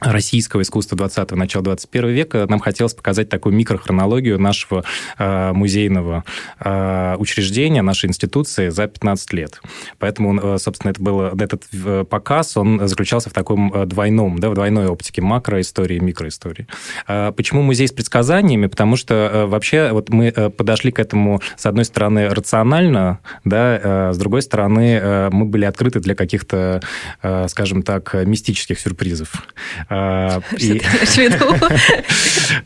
российского 0.00 0.62
искусства 0.62 0.96
20-го, 0.96 1.36
начала 1.36 1.64
21 1.64 2.10
века, 2.10 2.46
нам 2.48 2.60
хотелось 2.60 2.94
показать 2.94 3.28
такую 3.28 3.54
микрохронологию 3.54 4.38
нашего 4.38 4.84
э, 5.18 5.52
музейного 5.52 6.24
э, 6.60 7.16
учреждения, 7.18 7.82
нашей 7.82 8.08
институции 8.08 8.68
за 8.68 8.86
15 8.86 9.32
лет. 9.32 9.60
Поэтому, 9.98 10.38
э, 10.38 10.58
собственно, 10.58 10.90
это 10.90 11.02
был, 11.02 11.20
этот 11.22 11.64
э, 11.72 12.04
показ, 12.08 12.56
он 12.56 12.86
заключался 12.86 13.30
в 13.30 13.32
таком 13.32 13.72
э, 13.72 13.86
двойном, 13.86 14.38
да, 14.38 14.50
в 14.50 14.54
двойной 14.54 14.88
оптике 14.88 15.22
макроистории 15.22 15.96
и 15.96 16.00
микроистории. 16.00 16.66
Э, 17.08 17.32
почему 17.34 17.62
музей 17.62 17.88
с 17.88 17.92
предсказаниями? 17.92 18.66
Потому 18.66 18.96
что 18.96 19.14
э, 19.14 19.46
вообще 19.46 19.92
вот 19.92 20.10
мы 20.10 20.30
подошли 20.30 20.92
к 20.92 20.98
этому, 20.98 21.40
с 21.56 21.64
одной 21.64 21.84
стороны, 21.84 22.28
рационально, 22.28 23.20
да, 23.44 23.80
э, 23.82 24.12
с 24.12 24.18
другой 24.18 24.42
стороны, 24.42 24.98
э, 25.00 25.30
мы 25.32 25.46
были 25.46 25.64
открыты 25.64 26.00
для 26.00 26.14
каких-то, 26.14 26.82
э, 27.22 27.48
скажем 27.48 27.82
так, 27.82 28.14
мистических 28.14 28.78
сюрпризов. 28.78 29.46
А, 29.88 30.40
что 30.56 30.78
ты 30.78 30.82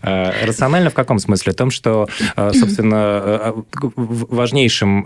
а, 0.02 0.32
Рационально 0.44 0.90
в 0.90 0.94
каком 0.94 1.18
смысле? 1.18 1.52
В 1.52 1.56
том, 1.56 1.70
что, 1.70 2.08
а, 2.36 2.52
собственно, 2.52 3.54
важнейшим 3.72 5.04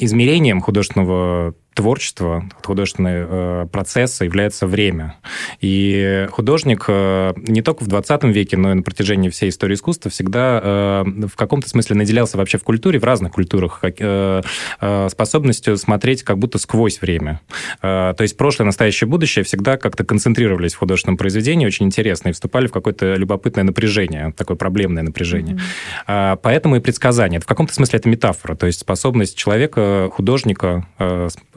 измерением 0.00 0.60
художественного 0.60 1.54
творчества, 1.74 2.44
художественного 2.62 3.64
э, 3.64 3.66
процесса 3.68 4.24
является 4.24 4.66
время. 4.66 5.16
И 5.60 6.26
художник 6.30 6.84
э, 6.88 7.32
не 7.36 7.62
только 7.62 7.84
в 7.84 7.86
20 7.86 8.24
веке, 8.24 8.56
но 8.56 8.72
и 8.72 8.74
на 8.74 8.82
протяжении 8.82 9.30
всей 9.30 9.50
истории 9.50 9.74
искусства 9.74 10.10
всегда 10.10 10.60
э, 10.62 11.04
в 11.26 11.36
каком-то 11.36 11.68
смысле 11.68 11.96
наделялся 11.96 12.36
вообще 12.36 12.58
в 12.58 12.64
культуре, 12.64 12.98
в 12.98 13.04
разных 13.04 13.32
культурах, 13.32 13.82
способностью 15.08 15.76
смотреть 15.76 16.22
как 16.22 16.38
будто 16.38 16.58
сквозь 16.58 17.00
время. 17.00 17.40
То 17.80 18.16
есть 18.18 18.36
прошлое, 18.36 18.66
настоящее, 18.66 19.08
будущее 19.08 19.44
всегда 19.44 19.76
как-то 19.76 20.04
концентрировались 20.04 20.74
в 20.74 20.78
художественном 20.78 21.16
произведении 21.16 21.66
очень 21.66 21.86
интересно 21.86 22.28
и 22.28 22.32
вступали 22.32 22.66
в 22.66 22.72
какое-то 22.72 23.14
любопытное 23.14 23.64
напряжение, 23.64 24.32
такое 24.36 24.56
проблемное 24.56 25.02
напряжение. 25.02 25.58
Mm-hmm. 26.06 26.38
Поэтому 26.42 26.76
и 26.76 26.80
предсказание. 26.80 27.40
В 27.40 27.46
каком-то 27.46 27.74
смысле 27.74 27.98
это 27.98 28.08
метафора, 28.08 28.54
то 28.54 28.66
есть 28.66 28.80
способность 28.80 29.36
человека, 29.36 30.10
художника 30.12 30.86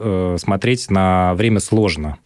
Э, 0.06 0.36
смотреть 0.38 0.90
на 0.90 1.32
время 1.34 1.60
сложно. 1.60 2.18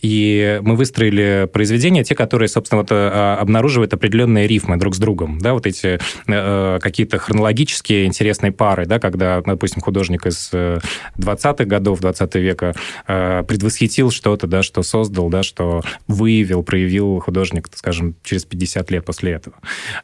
И 0.00 0.60
мы 0.62 0.76
выстроили 0.76 1.48
произведения, 1.52 2.04
те, 2.04 2.14
которые, 2.14 2.48
собственно, 2.48 2.82
вот, 2.82 2.92
э, 2.92 3.36
обнаруживают 3.40 3.92
определенные 3.92 4.46
рифмы 4.46 4.76
друг 4.76 4.94
с 4.94 4.98
другом. 4.98 5.38
Да, 5.40 5.54
вот 5.54 5.66
эти 5.66 5.98
э, 6.28 6.78
какие-то 6.80 7.18
хронологические 7.18 8.06
интересные 8.06 8.52
пары, 8.52 8.86
да, 8.86 9.00
когда, 9.00 9.40
допустим, 9.40 9.82
художник 9.82 10.24
из 10.26 10.52
20-х 10.52 11.64
годов 11.64 11.98
20 12.00 12.34
века 12.36 12.74
э, 13.08 13.42
предвосхитил 13.42 14.12
что-то, 14.12 14.46
да, 14.46 14.62
что 14.62 14.84
создал, 14.84 15.28
да, 15.28 15.42
что 15.42 15.82
выявил, 16.06 16.62
проявил 16.62 17.18
художник, 17.18 17.68
скажем, 17.74 18.14
через 18.22 18.44
50 18.44 18.88
лет 18.92 19.04
после 19.04 19.32
этого. 19.32 19.56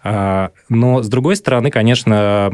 Э, 0.03 0.49
но, 0.69 1.05
с 1.05 1.09
другой 1.09 1.37
стороны, 1.37 1.71
конечно, 1.71 2.13
Э, 2.13 2.51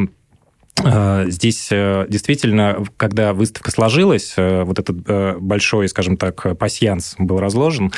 здесь 1.26 1.68
э, 1.70 2.06
действительно, 2.08 2.84
когда 2.96 3.32
выставка 3.32 3.70
сложилась, 3.70 4.34
э, 4.36 4.62
вот 4.64 4.78
этот 4.78 5.40
большой, 5.40 5.88
скажем 5.88 6.16
так, 6.16 6.58
пасьянс 6.58 7.16
был 7.18 7.40
разложен, 7.40 7.92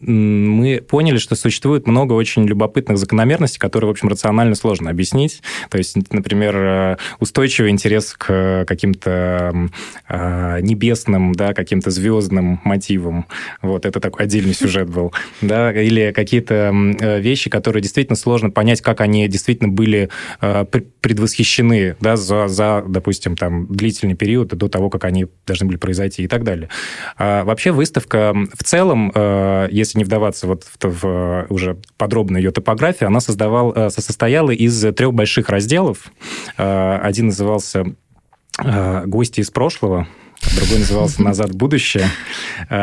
мы 0.00 0.82
поняли, 0.88 1.18
что 1.18 1.36
существует 1.36 1.86
много 1.86 2.14
очень 2.14 2.44
любопытных 2.44 2.98
закономерностей, 2.98 3.60
которые, 3.60 3.88
в 3.88 3.92
общем, 3.92 4.08
рационально 4.08 4.54
сложно 4.54 4.90
объяснить. 4.90 5.42
То 5.70 5.78
есть, 5.78 5.96
например, 6.12 6.98
устойчивый 7.20 7.70
интерес 7.70 8.14
к 8.18 8.64
каким-то 8.66 9.68
небесным, 10.08 11.32
да, 11.34 11.54
каким-то 11.54 11.90
звездным 11.90 12.60
мотивам. 12.64 13.26
Вот, 13.60 13.86
это 13.86 14.00
такой 14.00 14.24
отдельный 14.24 14.54
сюжет 14.54 14.90
был. 14.90 15.12
Да, 15.40 15.72
или 15.72 16.10
какие-то 16.12 16.72
вещи, 17.18 17.48
которые 17.48 17.82
действительно 17.82 18.16
сложно 18.16 18.50
понять, 18.50 18.80
как 18.80 19.00
они 19.00 19.28
действительно 19.28 19.68
были 19.68 20.08
предвосхищены 20.40 21.81
да, 22.00 22.16
за, 22.16 22.48
за, 22.48 22.84
допустим, 22.86 23.36
там, 23.36 23.66
длительный 23.66 24.14
период 24.14 24.48
до 24.48 24.68
того, 24.68 24.90
как 24.90 25.04
они 25.04 25.26
должны 25.46 25.66
были 25.66 25.76
произойти 25.76 26.22
и 26.22 26.28
так 26.28 26.44
далее. 26.44 26.68
А 27.16 27.44
вообще 27.44 27.72
выставка 27.72 28.34
в 28.54 28.64
целом, 28.64 29.12
э, 29.14 29.68
если 29.70 29.98
не 29.98 30.04
вдаваться 30.04 30.46
вот 30.46 30.64
в, 30.64 31.02
в 31.02 31.46
уже 31.48 31.78
подробно 31.96 32.36
ее 32.36 32.50
топографию, 32.50 33.08
она 33.08 33.20
создавал, 33.20 33.72
э, 33.74 33.90
состояла 33.90 34.50
из 34.50 34.80
трех 34.94 35.12
больших 35.14 35.48
разделов. 35.48 36.12
Э, 36.58 36.98
один 37.02 37.26
назывался 37.26 37.84
«Гости 39.06 39.40
из 39.40 39.50
прошлого», 39.50 40.06
другой 40.56 40.80
назывался 40.80 41.22
«Назад 41.24 41.50
в 41.50 41.56
будущее», 41.56 42.04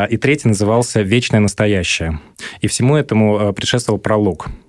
и 0.09 0.17
третий 0.17 0.47
назывался 0.47 1.01
«Вечное 1.01 1.39
настоящее». 1.39 2.19
И 2.61 2.67
всему 2.67 2.95
этому 2.95 3.53
предшествовал 3.53 3.99
пролог– 3.99 4.47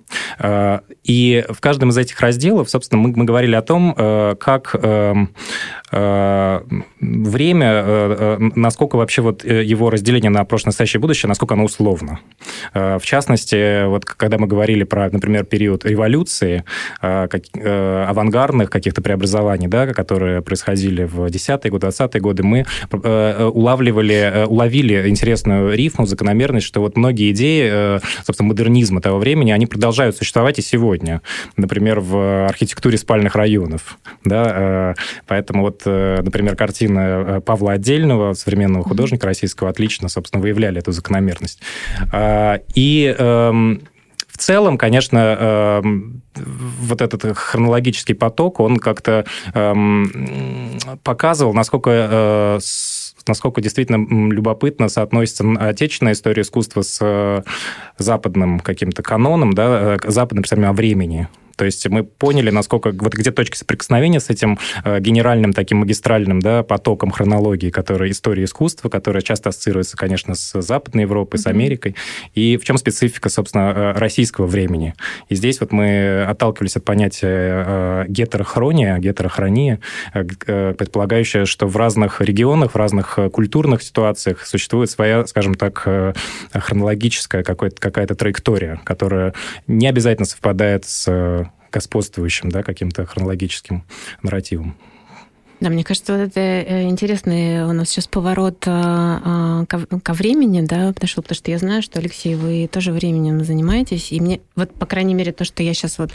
и 1.03 1.45
в 1.49 1.59
каждом 1.61 1.89
из 1.89 1.97
этих 1.97 2.19
разделов, 2.19 2.69
собственно, 2.69 3.01
мы, 3.01 3.13
мы 3.15 3.25
говорили 3.25 3.55
о 3.55 3.61
том, 3.61 3.93
э, 3.97 4.35
как 4.39 4.75
эм, 4.75 5.33
э, 5.91 6.61
время, 7.01 8.37
насколько 8.55 8.95
вообще 8.95 9.21
вот 9.21 9.43
его 9.43 9.89
разделение 9.89 10.29
на 10.29 10.45
прошлое, 10.45 10.69
настоящее 10.69 10.99
будущее, 10.99 11.27
насколько 11.27 11.55
оно 11.55 11.63
условно. 11.63 12.19
В 12.73 13.01
частности, 13.03 13.85
вот 13.87 14.05
когда 14.05 14.37
мы 14.37 14.47
говорили 14.47 14.83
про, 14.83 15.09
например, 15.09 15.45
период 15.45 15.85
революции, 15.85 16.63
авангардных 17.01 18.69
каких-то 18.69 19.01
преобразований, 19.01 19.67
да, 19.67 19.87
которые 19.87 20.41
происходили 20.41 21.03
в 21.03 21.25
10-е 21.25 21.71
годы, 21.71 21.87
20-е 21.87 22.21
годы, 22.21 22.43
мы 22.43 22.65
улавливали, 22.91 24.45
уловили 24.47 25.09
интересную 25.09 25.75
рифму, 25.75 26.05
закономерность, 26.05 26.67
что 26.67 26.81
вот 26.81 26.95
многие 26.97 27.31
идеи, 27.31 27.99
собственно, 28.23 28.49
модернизма 28.49 29.01
того 29.01 29.17
времени, 29.19 29.51
они 29.51 29.65
продолжают 29.65 30.15
существовать 30.15 30.59
и 30.59 30.61
сегодня. 30.61 31.21
Например, 31.57 31.99
в 31.99 32.47
архитектуре 32.47 32.97
спальных 32.97 33.35
районов. 33.35 33.97
Да? 34.23 34.93
Э, 34.95 35.01
поэтому 35.27 35.63
вот, 35.63 35.81
э, 35.85 36.21
например, 36.21 36.55
картина 36.55 36.90
э, 36.99 37.41
Павла 37.41 37.73
Отдельного, 37.73 38.33
современного 38.33 38.83
художника 38.83 39.27
российского, 39.27 39.69
отлично, 39.69 40.09
собственно, 40.09 40.41
выявляли 40.41 40.79
эту 40.79 40.91
закономерность. 40.91 41.61
И 42.75 43.15
эм, 43.17 43.81
в 44.27 44.37
целом, 44.37 44.77
конечно, 44.77 45.17
эм, 45.17 46.21
вот 46.35 47.01
этот 47.01 47.37
хронологический 47.37 48.15
поток, 48.15 48.59
он 48.59 48.77
как-то 48.77 49.25
эм, 49.53 50.79
показывал, 51.03 51.53
насколько 51.53 52.59
насколько 53.27 53.61
действительно 53.61 54.31
любопытно 54.31 54.89
соотносится 54.89 55.45
отечественная 55.59 56.13
история 56.13 56.41
искусства 56.41 56.81
с 56.81 57.43
западным 57.97 58.59
каким-то 58.59 59.03
каноном, 59.03 59.53
да, 59.53 59.97
западным 60.05 60.41
представлением 60.41 60.71
о 60.71 60.75
времени. 60.75 61.27
То 61.61 61.65
есть 61.65 61.87
мы 61.87 62.03
поняли, 62.03 62.49
насколько 62.49 62.91
вот 62.91 63.13
где 63.13 63.29
точки 63.29 63.55
соприкосновения 63.55 64.19
с 64.19 64.31
этим 64.31 64.57
э, 64.83 64.99
генеральным 64.99 65.53
таким 65.53 65.81
магистральным 65.81 66.39
да, 66.39 66.63
потоком 66.63 67.11
хронологии, 67.11 67.69
который 67.69 68.09
история 68.09 68.45
искусства, 68.45 68.89
которая 68.89 69.21
часто 69.21 69.49
ассоциируется, 69.49 69.95
конечно, 69.95 70.33
с 70.33 70.59
Западной 70.59 71.03
Европой, 71.03 71.37
mm-hmm. 71.37 71.43
с 71.43 71.45
Америкой, 71.45 71.95
и 72.33 72.57
в 72.57 72.63
чем 72.65 72.79
специфика, 72.79 73.29
собственно, 73.29 73.73
э, 73.75 73.91
российского 73.91 74.47
времени. 74.47 74.95
И 75.29 75.35
здесь 75.35 75.59
вот 75.59 75.71
мы 75.71 76.23
отталкивались 76.23 76.77
от 76.77 76.83
понятия 76.83 77.27
э, 77.67 78.05
гетерохрония, 78.07 78.97
гетерохрония, 78.97 79.81
предполагающая, 80.13 81.45
что 81.45 81.67
в 81.67 81.77
разных 81.77 82.21
регионах, 82.21 82.71
в 82.71 82.75
разных 82.75 83.19
культурных 83.31 83.83
ситуациях 83.83 84.47
существует 84.47 84.89
своя, 84.89 85.27
скажем 85.27 85.53
так, 85.53 85.87
хронологическая 86.51 87.43
какая-то 87.43 88.15
траектория, 88.15 88.81
которая 88.83 89.35
не 89.67 89.87
обязательно 89.87 90.25
совпадает 90.25 90.85
с 90.85 91.50
господствующим, 91.71 92.49
да, 92.49 92.63
каким-то 92.63 93.05
хронологическим 93.05 93.83
нарративом. 94.21 94.75
Да, 95.61 95.69
мне 95.69 95.83
кажется, 95.83 96.17
вот 96.17 96.21
это 96.21 96.39
э, 96.39 96.89
интересный 96.89 97.63
у 97.65 97.71
нас 97.71 97.89
сейчас 97.89 98.07
поворот 98.07 98.63
а, 98.65 99.63
а, 99.69 99.99
ко 99.99 100.13
времени, 100.13 100.61
да, 100.61 100.91
подошел, 100.91 101.21
потому 101.21 101.35
что 101.35 101.51
я 101.51 101.59
знаю, 101.59 101.83
что, 101.83 101.99
Алексей, 101.99 102.33
вы 102.33 102.67
тоже 102.67 102.91
временем 102.91 103.43
занимаетесь, 103.43 104.11
и 104.11 104.19
мне, 104.19 104.41
вот, 104.55 104.73
по 104.73 104.87
крайней 104.87 105.13
мере, 105.13 105.31
то, 105.31 105.45
что 105.45 105.61
я 105.61 105.75
сейчас 105.75 105.99
вот 105.99 106.11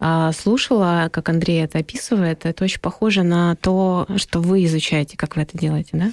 а, 0.00 0.32
слушала, 0.32 1.08
как 1.12 1.28
Андрей 1.28 1.62
это 1.62 1.78
описывает, 1.78 2.44
это 2.44 2.64
очень 2.64 2.80
похоже 2.80 3.22
на 3.22 3.54
то, 3.54 4.08
что 4.16 4.40
вы 4.40 4.64
изучаете, 4.64 5.16
как 5.16 5.36
вы 5.36 5.42
это 5.42 5.56
делаете, 5.56 5.90
да? 5.92 6.12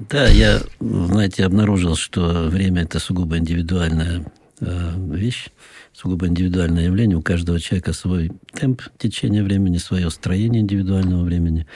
Да, 0.00 0.26
я, 0.26 0.62
знаете, 0.80 1.44
обнаружил, 1.44 1.94
что 1.94 2.48
время– 2.48 2.82
это 2.84 2.98
сугубо 2.98 3.38
индивидуальная 3.38 4.24
э, 4.60 4.90
вещь 5.12 5.46
сугубо 5.94 6.26
индивидуальное 6.26 6.86
явление. 6.86 7.16
У 7.16 7.22
каждого 7.22 7.60
человека 7.60 7.92
свой 7.92 8.32
темп 8.52 8.82
течения 8.98 9.42
времени, 9.44 9.78
свое 9.78 10.10
строение 10.10 10.62
индивидуального 10.62 11.22
времени. 11.22 11.66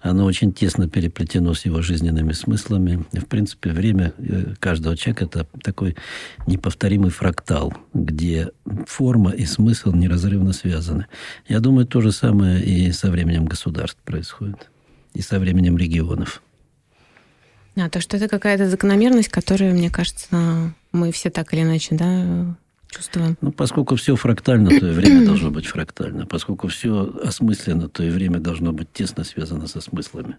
Оно 0.00 0.24
очень 0.24 0.52
тесно 0.52 0.88
переплетено 0.88 1.54
с 1.54 1.64
его 1.64 1.80
жизненными 1.80 2.32
смыслами. 2.32 3.04
И, 3.12 3.20
в 3.20 3.26
принципе, 3.26 3.70
время 3.70 4.12
э, 4.18 4.54
каждого 4.58 4.96
человека– 4.96 5.24
это 5.26 5.46
такой 5.62 5.96
неповторимый 6.46 7.10
фрактал, 7.10 7.72
где 7.94 8.50
форма 8.86 9.30
и 9.30 9.46
смысл 9.46 9.92
неразрывно 9.92 10.52
связаны. 10.52 11.06
Я 11.46 11.60
думаю, 11.60 11.86
то 11.86 12.00
же 12.00 12.10
самое 12.10 12.62
и 12.62 12.90
со 12.90 13.10
временем 13.10 13.44
государств 13.44 14.00
происходит, 14.04 14.70
и 15.14 15.22
со 15.22 15.38
временем 15.38 15.78
регионов. 15.78 16.42
А, 17.76 17.88
то, 17.88 18.00
что 18.00 18.16
это 18.16 18.26
какая-то 18.26 18.68
закономерность, 18.68 19.28
которую, 19.28 19.72
мне 19.72 19.88
кажется, 19.88 20.72
мы 20.90 21.12
все 21.12 21.30
так 21.30 21.54
или 21.54 21.62
иначе, 21.62 21.94
да, 21.94 22.56
чувствуем. 22.88 23.36
Ну, 23.40 23.52
поскольку 23.52 23.96
все 23.96 24.16
фрактально, 24.16 24.70
то 24.70 24.86
и 24.86 24.92
время 24.92 25.24
должно 25.24 25.50
быть 25.50 25.66
фрактально. 25.66 26.26
Поскольку 26.26 26.68
все 26.68 27.12
осмысленно, 27.22 27.88
то 27.88 28.02
и 28.02 28.10
время 28.10 28.38
должно 28.38 28.72
быть 28.72 28.92
тесно 28.92 29.24
связано 29.24 29.66
со 29.66 29.80
смыслами. 29.80 30.36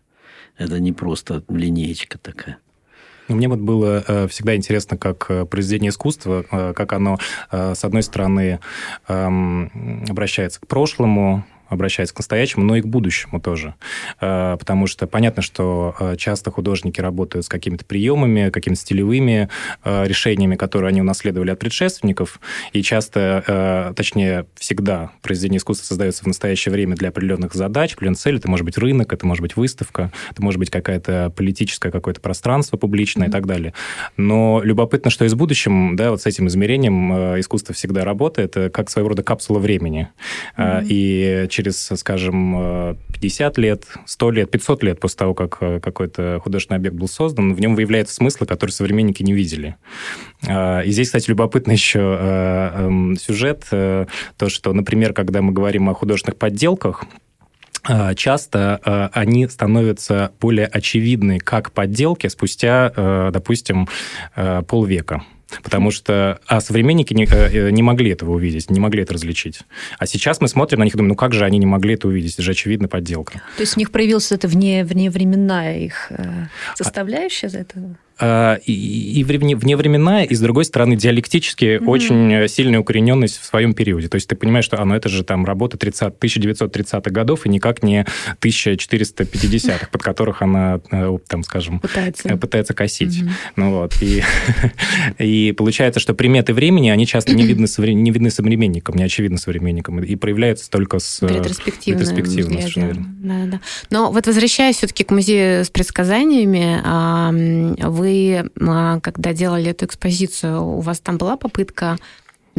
Это 0.58 0.80
не 0.80 0.92
просто 0.92 1.44
линеечка 1.50 2.18
такая. 2.18 2.58
Ну, 3.28 3.36
мне 3.36 3.48
вот 3.48 3.60
было 3.60 4.04
э, 4.08 4.28
всегда 4.28 4.56
интересно, 4.56 4.98
как 4.98 5.28
э, 5.30 5.46
произведение 5.46 5.90
искусства, 5.90 6.44
э, 6.50 6.74
как 6.74 6.94
оно, 6.94 7.20
с 7.52 7.86
одной 7.86 8.02
стороны, 8.02 8.60
эм, 9.08 10.04
обращается 10.10 10.60
к 10.60 10.68
прошлому, 10.68 11.46
обращается 11.70 12.14
к 12.16 12.18
настоящему, 12.20 12.66
но 12.66 12.76
и 12.76 12.82
к 12.82 12.86
будущему 12.86 13.40
тоже. 13.40 13.76
Э, 14.20 14.58
потому 14.60 14.88
что 14.88 15.08
понятно, 15.08 15.42
что 15.42 15.96
э, 16.00 16.16
часто 16.18 16.52
художники 16.52 17.00
работают 17.00 17.46
с 17.46 17.50
какими-то 17.50 17.86
приемами, 17.86 18.50
какими-то 18.50 18.82
стилевыми 18.82 19.50
э, 19.84 20.08
решениями, 20.08 20.56
которые 20.56 20.90
они 20.90 21.02
унаследовали 21.02 21.52
от 21.52 21.60
предшественников, 21.60 22.40
и 22.74 22.82
часто, 22.82 23.94
точнее, 23.96 24.46
всегда 24.56 25.12
произведение 25.22 25.58
искусства 25.58 25.86
создается 25.86 26.24
в 26.24 26.28
настоящее 26.28 26.72
время 26.72 26.96
для 26.96 27.10
определенных 27.10 27.54
задач, 27.54 27.94
определенных 27.94 28.20
целей. 28.20 28.38
Это 28.38 28.50
может 28.50 28.66
быть 28.66 28.78
рынок, 28.78 29.14
это 29.14 29.26
может 29.26 29.42
быть 29.42 29.56
выставка, 29.56 30.12
это 30.32 30.42
может 30.42 30.60
быть 30.60 30.70
какая-то 30.70 31.32
политическое 31.36 31.92
какое-то 31.92 32.22
пространство 32.22 32.78
публичное 32.78 33.28
mm-hmm. 33.28 33.30
и 33.30 33.32
так 33.32 33.46
далее. 33.46 33.74
Но 34.18 34.62
любопытно, 34.64 35.12
что 35.12 35.26
и 35.26 35.28
с 35.28 35.36
будущим, 35.36 35.96
да, 35.96 36.12
вот 36.12 36.22
с 36.22 36.26
этим 36.26 36.48
измерением 36.48 37.40
искусство 37.40 37.76
всегда 37.76 38.04
работает, 38.04 38.56
как 38.74 38.90
своего 38.90 39.10
рода 39.10 39.24
капсула 39.24 39.60
времени. 39.60 40.10
Mm-hmm. 40.58 40.86
И 40.90 41.48
через, 41.60 41.92
скажем, 41.98 42.96
50 43.12 43.58
лет, 43.58 43.84
100 44.06 44.32
лет, 44.32 44.52
500 44.52 44.84
лет 44.84 45.00
после 45.02 45.18
того, 45.18 45.34
как 45.34 45.58
э, 45.60 45.82
какой-то 45.82 46.40
художественный 46.42 46.78
объект 46.78 46.96
был 46.96 47.10
создан, 47.10 47.54
в 47.54 47.60
нем 47.60 47.76
выявляются 47.76 48.16
смыслы, 48.16 48.48
которые 48.48 48.74
современники 48.74 49.24
не 49.24 49.34
видели. 49.34 49.76
А, 50.48 50.80
и 50.80 50.92
здесь, 50.92 51.08
кстати, 51.08 51.30
любопытный 51.30 51.74
еще 51.74 52.00
э, 52.00 52.72
эм, 52.76 53.18
сюжет, 53.18 53.66
э, 53.72 54.06
то, 54.38 54.48
что, 54.48 54.72
например, 54.72 55.12
когда 55.12 55.42
мы 55.42 55.52
говорим 55.52 55.90
о 55.90 55.94
художественных 55.94 56.38
подделках, 56.38 57.04
часто 58.16 59.10
они 59.14 59.48
становятся 59.48 60.34
более 60.40 60.68
очевидны 60.68 61.40
как 61.40 61.72
подделки 61.72 62.28
спустя, 62.28 63.32
допустим, 63.32 63.88
полвека. 64.68 65.24
Потому 65.64 65.92
что 65.92 66.40
а 66.48 66.62
современники 66.62 67.14
не, 67.14 67.26
э, 67.26 67.70
не 67.72 67.82
могли 67.82 68.12
этого 68.12 68.32
увидеть, 68.32 68.70
не 68.70 68.80
могли 68.80 69.04
это 69.04 69.14
различить. 69.14 69.62
А 69.98 70.06
сейчас 70.06 70.42
мы 70.42 70.48
смотрим 70.48 70.80
на 70.80 70.84
них 70.84 70.94
и 70.94 70.98
думаем, 70.98 71.10
ну 71.10 71.16
как 71.16 71.34
же 71.34 71.46
они 71.46 71.58
не 71.58 71.66
могли 71.66 71.96
это 71.96 72.08
увидеть, 72.08 72.34
это 72.34 72.44
же 72.44 72.52
очевидно 72.52 72.88
подделка. 72.88 73.42
То 73.58 73.62
есть 73.62 73.78
у 73.78 73.80
них 73.80 73.92
проявилась 73.92 74.32
эта 74.32 74.48
вне, 74.48 74.84
вневременная 74.84 75.80
их 75.80 76.12
составляющая 76.76 77.50
за 77.50 77.60
этого? 77.60 77.96
А, 78.22 78.56
и, 78.66 79.24
вневременная, 79.24 80.26
и, 80.26 80.36
с 80.36 80.42
другой 80.42 80.66
стороны, 80.66 80.98
диалектически 80.98 81.78
mm-hmm. 81.78 81.86
очень 81.86 82.48
сильная 82.50 82.80
укорененность 82.82 83.40
в 83.40 83.46
своем 83.46 83.74
периоде. 83.74 84.10
То 84.10 84.16
есть 84.16 84.28
ты 84.28 84.36
понимаешь, 84.36 84.66
что 84.66 84.82
оно 84.82 84.94
это 84.96 85.08
же 85.08 85.24
там 85.24 85.46
работа 85.46 85.78
30, 85.78 86.16
1930-х 86.20 87.12
годов, 87.12 87.46
и 87.46 87.50
никак 87.50 87.82
не 87.82 88.06
1450-х, 88.42 89.88
под 89.90 90.04
которых 90.04 90.42
она, 90.42 90.82
э, 90.92 91.18
там, 91.28 91.44
скажем, 91.44 91.80
пытается, 91.80 92.28
э, 92.28 92.36
пытается 92.36 92.74
косить. 92.74 93.22
Mm-hmm. 93.22 93.30
Ну 93.56 93.72
вот, 93.72 93.94
и, 94.02 94.22
и 95.18 95.54
получается, 95.54 96.02
что 96.02 96.14
приметы 96.14 96.54
времени, 96.54 96.90
они 96.90 97.08
часто 97.08 97.34
не 97.34 97.46
видны, 97.46 97.68
не 97.94 98.12
видны 98.12 98.32
современникам, 98.32 98.96
не 98.96 99.04
очевидны 99.04 99.38
современникам, 99.38 100.04
и 100.04 100.16
проявляются 100.18 100.70
только 100.70 101.00
с... 101.00 101.22
Ретроспективно. 101.22 102.00
Ретроспективно, 102.00 102.60
да, 103.22 103.46
да. 103.46 103.62
Но 103.90 104.12
вот 104.12 104.28
возвращаясь 104.28 104.78
все-таки 104.78 105.06
к 105.06 105.12
музею 105.12 105.64
с 105.64 105.70
предсказаниями, 105.70 106.82
вы 107.88 108.09
вы, 108.10 108.50
а, 108.60 109.00
когда 109.00 109.34
делали 109.34 109.72
эту 109.72 109.86
экспозицию, 109.86 110.64
у 110.64 110.80
вас 110.80 111.00
там 111.00 111.18
была 111.18 111.38
попытка 111.38 111.98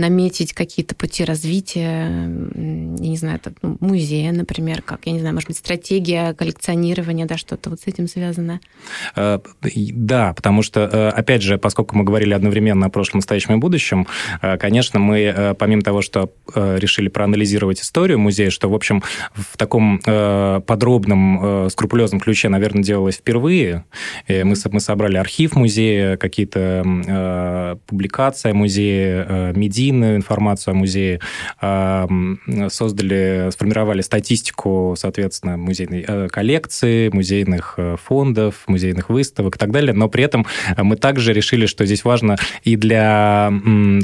наметить 0.00 0.52
какие-то 0.52 0.94
пути 0.94 1.24
развития, 1.24 2.08
я 2.08 3.08
не 3.08 3.16
знаю, 3.16 3.36
это, 3.36 3.52
ну, 3.62 3.76
музея, 3.80 4.32
например, 4.32 4.82
как, 4.82 5.00
я 5.04 5.12
не 5.12 5.20
знаю, 5.20 5.34
может 5.34 5.48
быть, 5.48 5.58
стратегия 5.58 6.34
коллекционирования, 6.34 7.26
да, 7.26 7.36
что-то 7.36 7.70
вот 7.70 7.80
с 7.80 7.86
этим 7.86 8.08
связано? 8.08 8.60
Э, 9.16 9.38
да, 9.62 10.32
потому 10.32 10.62
что, 10.62 10.80
э, 10.80 11.08
опять 11.10 11.42
же, 11.42 11.58
поскольку 11.58 11.96
мы 11.96 12.04
говорили 12.04 12.32
одновременно 12.32 12.86
о 12.86 12.88
прошлом, 12.88 13.18
настоящем 13.18 13.54
и 13.54 13.56
будущем, 13.58 14.06
э, 14.42 14.56
конечно, 14.56 14.98
мы, 14.98 15.54
помимо 15.58 15.82
того, 15.82 16.02
что 16.02 16.30
решили 16.54 17.08
проанализировать 17.08 17.80
историю 17.80 18.18
музея, 18.18 18.50
что, 18.50 18.68
в 18.68 18.74
общем, 18.74 19.02
в 19.34 19.56
таком 19.56 20.00
подробном, 20.00 21.68
скрупулезном 21.70 22.20
ключе, 22.20 22.48
наверное, 22.48 22.82
делалось 22.82 23.16
впервые. 23.16 23.84
Мы, 24.28 24.54
мы 24.70 24.80
собрали 24.80 25.16
архив 25.16 25.54
музея, 25.56 26.16
какие-то 26.16 27.78
публикации 27.86 28.52
музея, 28.52 29.52
медиа, 29.54 29.89
медийную 29.90 30.16
информацию 30.16 30.72
о 30.72 30.74
музее, 30.74 31.20
создали, 32.68 33.50
сформировали 33.50 34.00
статистику, 34.02 34.94
соответственно, 34.96 35.56
музейной 35.56 36.04
э, 36.06 36.28
коллекции, 36.28 37.08
музейных 37.12 37.74
э, 37.76 37.96
фондов, 38.02 38.64
музейных 38.66 39.10
выставок 39.10 39.56
и 39.56 39.58
так 39.58 39.70
далее, 39.70 39.92
но 39.92 40.08
при 40.08 40.24
этом 40.24 40.46
мы 40.76 40.96
также 40.96 41.32
решили, 41.32 41.66
что 41.66 41.84
здесь 41.86 42.04
важно 42.04 42.36
и 42.62 42.76
для, 42.76 43.52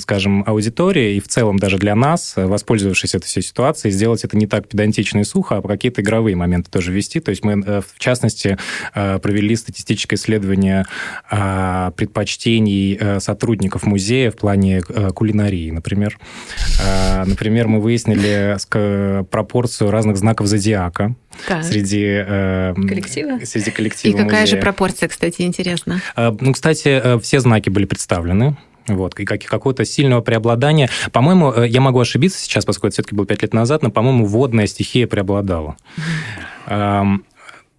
скажем, 0.01 0.45
аудитории, 0.47 1.17
и 1.17 1.21
в 1.21 1.29
целом 1.29 1.59
даже 1.59 1.79
для 1.79 1.95
нас, 1.95 2.35
воспользовавшись 2.37 3.15
этой 3.15 3.27
всей 3.27 3.43
ситуацией, 3.43 3.93
сделать 3.93 4.25
это 4.25 4.37
не 4.37 4.47
так 4.47 4.69
педантично 4.69 5.21
и 5.21 5.25
сухо, 5.25 5.59
а 5.59 5.63
какие-то 5.63 6.03
игровые 6.03 6.37
моменты 6.37 6.71
тоже 6.71 6.93
ввести. 6.93 7.21
То 7.21 7.31
есть 7.31 7.45
мы, 7.45 7.63
э, 7.65 7.81
в 7.81 7.99
частности, 7.99 8.59
провели 8.95 9.57
статистическое 9.57 10.19
исследование 10.19 10.87
предпочтений 11.29 13.21
сотрудников 13.21 13.85
музея 13.85 14.31
в 14.31 14.37
плане 14.37 14.81
кулинарии 14.83 15.71
например. 15.77 16.19
А, 16.85 17.25
например, 17.25 17.69
мы 17.69 17.81
выяснили 17.81 18.57
пропорцию 19.31 19.91
разных 19.91 20.17
знаков 20.17 20.49
зодиака 20.49 21.15
так. 21.47 21.65
среди 21.65 22.05
э, 22.05 22.75
коллектива. 22.75 23.39
Среди 23.45 23.71
коллектива 23.71 24.15
И 24.15 24.17
какая 24.17 24.41
музея. 24.43 24.57
же 24.57 24.63
пропорция, 24.63 25.09
кстати, 25.09 25.43
интересно? 25.43 26.01
А, 26.17 26.35
ну, 26.41 26.53
кстати, 26.53 26.89
э, 26.89 27.19
все 27.21 27.41
знаки 27.41 27.71
были 27.71 27.85
представлены. 27.85 28.57
Вот, 28.89 29.19
и 29.19 29.25
как, 29.25 29.43
какого-то 29.43 29.85
сильного 29.85 30.21
преобладания. 30.21 30.89
По-моему, 31.13 31.53
э, 31.53 31.69
я 31.69 31.81
могу 31.81 32.01
ошибиться 32.01 32.39
сейчас, 32.39 32.65
поскольку 32.65 32.89
это 32.89 32.95
все-таки 32.95 33.15
было 33.15 33.27
пять 33.27 33.43
лет 33.43 33.53
назад, 33.53 33.83
но, 33.83 33.91
по-моему, 33.91 34.27
водная 34.27 34.67
стихия 34.67 35.07
преобладала. 35.07 35.77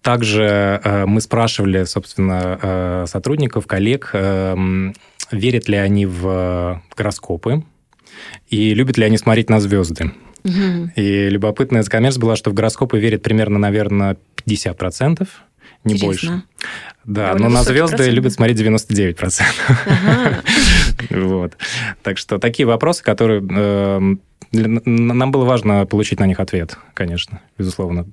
Также 0.02 0.80
мы 1.06 1.20
спрашивали, 1.20 1.84
собственно, 1.84 3.04
сотрудников, 3.06 3.66
коллег, 3.66 4.14
верят 4.14 5.68
ли 5.68 5.76
они 5.76 6.06
в 6.06 6.82
гороскопы, 6.96 7.64
и 8.48 8.74
любят 8.74 8.96
ли 8.96 9.04
они 9.04 9.18
смотреть 9.18 9.50
на 9.50 9.60
звезды. 9.60 10.12
Угу. 10.44 10.92
И 10.96 11.28
любопытная 11.28 11.82
закономерность 11.82 12.18
была, 12.18 12.36
что 12.36 12.50
в 12.50 12.54
гороскопы 12.54 12.98
верят 12.98 13.22
примерно, 13.22 13.58
наверное, 13.58 14.16
50%, 14.46 15.26
не 15.84 15.94
Интересно. 15.94 16.06
больше. 16.06 16.42
Да, 17.04 17.26
Довольно 17.28 17.48
но 17.48 17.54
на 17.54 17.62
звезды 17.62 17.96
процент. 17.96 18.14
любят 18.14 18.32
смотреть 18.32 18.60
99%. 18.60 19.42
Ага. 19.86 20.42
вот. 21.10 21.56
Так 22.02 22.18
что 22.18 22.38
такие 22.38 22.66
вопросы, 22.66 23.02
которые... 23.02 23.46
Э, 23.50 24.00
нам 24.52 25.30
было 25.30 25.44
важно 25.44 25.84
получить 25.84 26.20
на 26.20 26.26
них 26.26 26.40
ответ, 26.40 26.78
конечно, 26.94 27.40
безусловно. 27.58 28.06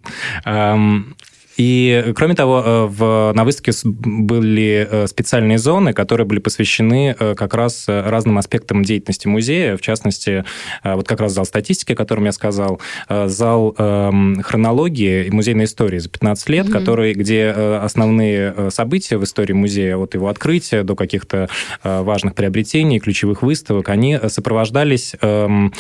И, 1.57 2.11
кроме 2.15 2.35
того, 2.35 2.63
э, 2.65 2.85
в, 2.85 3.31
на 3.33 3.43
выставке 3.43 3.71
были 3.83 4.87
э, 4.89 5.07
специальные 5.07 5.57
зоны, 5.57 5.93
которые 5.93 6.27
были 6.27 6.39
посвящены 6.39 7.15
э, 7.17 7.35
как 7.35 7.53
раз 7.53 7.85
разным 7.87 8.37
аспектам 8.37 8.83
деятельности 8.83 9.27
музея, 9.27 9.77
в 9.77 9.81
частности, 9.81 10.43
вот 10.83 11.07
как 11.07 11.19
раз 11.19 11.33
зал 11.33 11.45
статистики, 11.45 11.93
о 11.93 11.95
котором 11.95 12.25
я 12.25 12.31
сказал, 12.31 12.79
зал 13.09 13.75
эм, 13.77 14.41
хронологии 14.41 15.25
и 15.25 15.31
музейной 15.31 15.65
истории 15.65 15.99
за 15.99 16.09
15 16.09 16.49
лет, 16.49 16.65
mm-hmm. 16.67 16.71
который, 16.71 17.13
где 17.13 17.49
основные 17.49 18.71
события 18.71 19.17
в 19.17 19.23
истории 19.23 19.53
музея, 19.53 19.97
от 19.97 20.13
его 20.13 20.27
открытия 20.27 20.83
до 20.83 20.95
каких-то 20.95 21.49
важных 21.83 22.35
приобретений, 22.35 22.99
ключевых 22.99 23.41
выставок, 23.41 23.89
они 23.89 24.19
сопровождались 24.27 25.15
эм, 25.21 25.73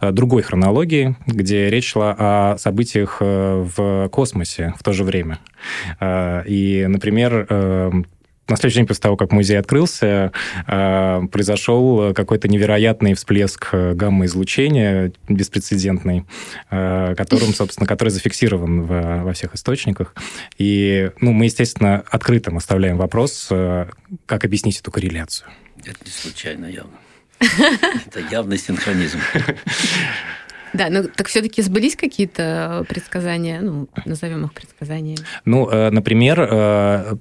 другой 0.00 0.42
хронологией, 0.42 1.16
где 1.26 1.70
речь 1.70 1.90
шла 1.90 2.14
о 2.18 2.58
событиях 2.58 3.18
в 3.20 4.08
космосе 4.10 4.74
в 4.78 4.82
то 4.82 4.92
же 4.92 5.04
время 5.04 5.17
время. 5.18 5.38
А, 6.00 6.42
и, 6.46 6.86
например, 6.86 7.46
э, 7.48 7.90
на 8.48 8.56
следующий 8.56 8.78
день 8.78 8.86
после 8.86 9.02
того, 9.02 9.16
как 9.16 9.32
музей 9.32 9.58
открылся, 9.58 10.32
э, 10.66 11.20
произошел 11.30 12.14
какой-то 12.14 12.48
невероятный 12.48 13.14
всплеск 13.14 13.74
гамма-излучения, 13.74 15.12
беспрецедентный, 15.28 16.24
э, 16.70 17.14
которым, 17.16 17.52
собственно, 17.52 17.86
который 17.86 18.08
зафиксирован 18.08 18.84
во 18.84 19.32
всех 19.32 19.54
источниках. 19.54 20.14
И 20.56 21.10
ну, 21.20 21.32
мы, 21.32 21.46
естественно, 21.46 22.02
открытым 22.10 22.56
оставляем 22.56 22.96
вопрос, 22.96 23.48
как 24.26 24.44
объяснить 24.44 24.80
эту 24.80 24.90
корреляцию. 24.90 25.50
Это 25.84 25.98
не 26.04 26.10
случайно 26.10 26.66
явно. 26.66 26.98
Это 28.06 28.20
явный 28.30 28.58
синхронизм. 28.58 29.18
Да, 30.72 30.88
ну 30.90 31.04
так 31.04 31.28
все-таки 31.28 31.62
сбылись 31.62 31.96
какие-то 31.96 32.84
предсказания, 32.88 33.60
ну, 33.60 33.88
назовем 34.04 34.44
их 34.44 34.52
предсказаниями? 34.52 35.20
Ну, 35.44 35.68
э, 35.68 35.90
например, 35.90 36.40
э, 36.40 37.16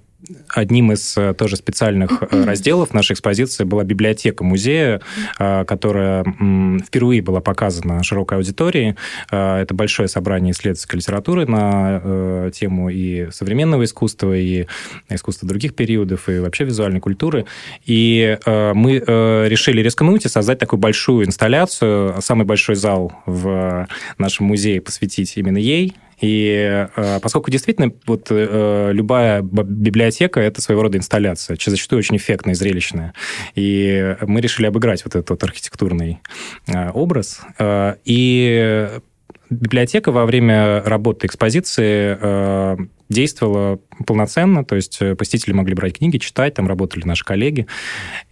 одним 0.49 0.91
из 0.91 1.17
э, 1.17 1.33
тоже 1.33 1.55
специальных 1.57 2.23
э, 2.23 2.43
разделов 2.43 2.93
нашей 2.93 3.13
экспозиции 3.13 3.63
была 3.63 3.83
библиотека 3.83 4.43
музея, 4.43 5.01
э, 5.37 5.65
которая 5.65 6.23
впервые 6.85 7.21
была 7.21 7.39
показана 7.39 8.03
широкой 8.03 8.37
аудитории. 8.37 8.95
Это 9.29 9.67
большое 9.71 10.07
собрание 10.07 10.51
исследовательской 10.51 10.97
литературы 10.97 11.45
на 11.45 12.49
тему 12.51 12.89
и 12.89 13.29
современного 13.31 13.83
искусства, 13.83 14.35
и 14.35 14.65
искусства 15.09 15.47
других 15.47 15.75
периодов, 15.75 16.29
и 16.29 16.39
вообще 16.39 16.65
визуальной 16.65 16.99
культуры. 16.99 17.45
И 17.85 18.37
мы 18.45 18.99
решили 19.47 19.81
рискнуть 19.81 20.25
и 20.25 20.29
создать 20.29 20.59
такую 20.59 20.79
большую 20.79 21.25
инсталляцию, 21.25 22.21
самый 22.21 22.45
большой 22.45 22.75
зал 22.75 23.11
в 23.25 23.87
нашем 24.17 24.47
музее 24.47 24.81
посвятить 24.81 25.33
именно 25.37 25.57
ей, 25.57 25.95
и 26.19 26.87
э, 26.95 27.19
поскольку 27.21 27.51
действительно 27.51 27.91
вот 28.05 28.27
э, 28.29 28.89
любая 28.91 29.41
библиотека 29.41 30.39
это 30.39 30.61
своего 30.61 30.83
рода 30.83 30.97
инсталляция, 30.97 31.57
зачастую 31.63 31.99
очень 31.99 32.17
эффектная 32.17 32.53
и 32.53 32.57
зрелищная. 32.57 33.13
И 33.55 34.15
мы 34.21 34.41
решили 34.41 34.65
обыграть 34.65 35.05
вот 35.05 35.15
этот 35.15 35.29
вот 35.29 35.43
архитектурный 35.43 36.19
э, 36.67 36.89
образ. 36.91 37.41
И 38.05 38.89
библиотека 39.49 40.11
во 40.11 40.25
время 40.25 40.81
работы 40.83 41.27
экспозиции 41.27 42.17
э, 42.19 42.77
действовала 43.09 43.79
полноценно, 44.05 44.65
то 44.65 44.75
есть 44.75 44.99
посетители 45.17 45.53
могли 45.53 45.73
брать 45.75 45.97
книги, 45.97 46.17
читать, 46.17 46.55
там 46.55 46.67
работали 46.67 47.05
наши 47.05 47.23
коллеги. 47.23 47.67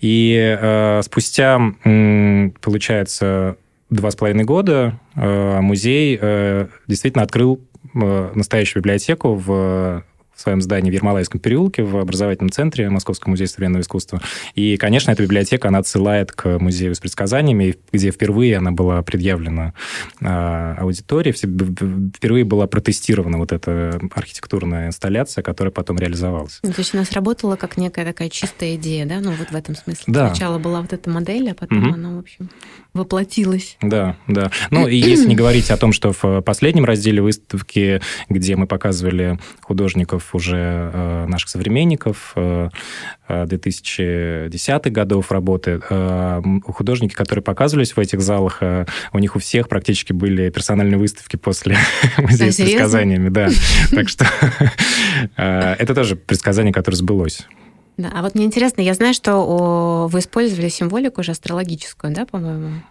И 0.01 0.57
э, 0.59 1.01
спустя, 1.03 1.61
э, 1.83 2.49
получается, 2.61 3.57
два 3.89 4.11
с 4.11 4.15
половиной 4.15 4.43
года 4.43 4.99
э, 5.15 5.59
музей 5.61 6.17
э, 6.19 6.67
действительно 6.87 7.23
открыл 7.23 7.61
настоящую 7.93 8.81
библиотеку 8.81 9.35
в 9.35 10.03
в 10.35 10.41
своем 10.41 10.61
здании 10.61 10.91
в 10.91 10.93
Ермолаевском 10.93 11.39
переулке, 11.39 11.83
в 11.83 11.97
образовательном 11.97 12.51
центре 12.51 12.89
Московского 12.89 13.31
музея 13.31 13.47
современного 13.47 13.81
искусства. 13.81 14.21
И, 14.53 14.77
конечно, 14.77 15.11
эта 15.11 15.23
библиотека, 15.23 15.69
она 15.69 15.79
отсылает 15.79 16.31
к 16.31 16.59
музею 16.59 16.93
с 16.95 16.99
предсказаниями, 16.99 17.75
где 17.91 18.11
впервые 18.11 18.57
она 18.57 18.71
была 18.71 19.01
предъявлена 19.01 19.73
э, 20.21 20.75
аудитории, 20.79 21.31
впервые 21.31 22.43
была 22.43 22.67
протестирована 22.67 23.37
вот 23.37 23.51
эта 23.51 23.99
архитектурная 24.13 24.87
инсталляция, 24.87 25.41
которая 25.41 25.71
потом 25.71 25.97
реализовалась. 25.97 26.59
Ну, 26.63 26.71
то 26.71 26.79
есть 26.79 26.93
у 26.93 26.97
нас 26.97 27.11
работала 27.11 27.55
как 27.55 27.77
некая 27.77 28.05
такая 28.05 28.29
чистая 28.29 28.75
идея, 28.75 29.05
да? 29.05 29.19
Ну, 29.21 29.31
вот 29.31 29.49
в 29.49 29.55
этом 29.55 29.75
смысле. 29.75 30.03
Да. 30.07 30.27
Сначала 30.27 30.59
была 30.59 30.81
вот 30.81 30.93
эта 30.93 31.09
модель, 31.09 31.51
а 31.51 31.53
потом 31.53 31.83
угу. 31.83 31.93
она, 31.93 32.15
в 32.15 32.19
общем, 32.19 32.49
воплотилась. 32.93 33.77
Да, 33.81 34.17
да. 34.27 34.51
Ну, 34.71 34.87
и 34.87 34.95
если 34.95 35.27
не 35.27 35.35
говорить 35.35 35.71
о 35.71 35.77
том, 35.77 35.93
что 35.93 36.13
в 36.13 36.41
последнем 36.41 36.85
разделе 36.85 37.21
выставки, 37.21 38.01
где 38.29 38.55
мы 38.55 38.67
показывали 38.67 39.39
художников 39.61 40.24
уже 40.33 40.91
э, 40.93 41.25
наших 41.27 41.49
современников, 41.49 42.33
э, 42.35 42.69
2010-х 43.27 44.89
э, 44.89 44.89
годов 44.89 45.31
работы, 45.31 45.81
э, 45.89 46.41
художники, 46.67 47.13
которые 47.13 47.43
показывались 47.43 47.95
в 47.95 47.99
этих 47.99 48.21
залах, 48.21 48.57
э, 48.61 48.85
у 49.13 49.19
них 49.19 49.35
у 49.35 49.39
всех 49.39 49.69
практически 49.69 50.13
были 50.13 50.49
персональные 50.49 50.97
выставки 50.97 51.35
после 51.35 51.77
музея 52.17 52.51
с 52.51 52.55
предсказаниями. 52.55 53.29
Да. 53.29 53.49
Так 53.91 54.09
что 54.09 54.25
э, 55.37 55.75
это 55.79 55.93
тоже 55.93 56.15
предсказание, 56.15 56.73
которое 56.73 56.97
сбылось. 56.97 57.47
Да, 57.97 58.11
а 58.13 58.21
вот 58.21 58.35
мне 58.35 58.45
интересно, 58.45 58.81
я 58.81 58.93
знаю, 58.93 59.13
что 59.13 60.07
вы 60.11 60.19
использовали 60.19 60.67
символику 60.67 61.21
уже 61.21 61.31
астрологическую, 61.31 62.13
да, 62.13 62.25
по-моему? 62.25 62.81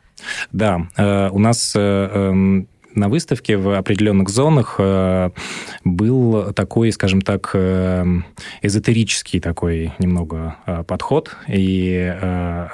Да, 0.53 0.89
э, 0.97 1.29
у 1.31 1.39
нас 1.39 1.75
э, 1.77 1.81
эм, 1.81 2.69
на 2.95 3.09
выставке 3.09 3.57
в 3.57 3.77
определенных 3.77 4.29
зонах 4.29 4.77
э, 4.79 5.31
был 5.85 6.53
такой, 6.53 6.93
скажем 6.93 7.21
так, 7.21 7.51
э, 7.55 8.05
эзотерический 8.63 9.41
такой 9.41 9.93
немного 9.99 10.57
э, 10.67 10.85
подход. 10.87 11.37
И 11.49 12.15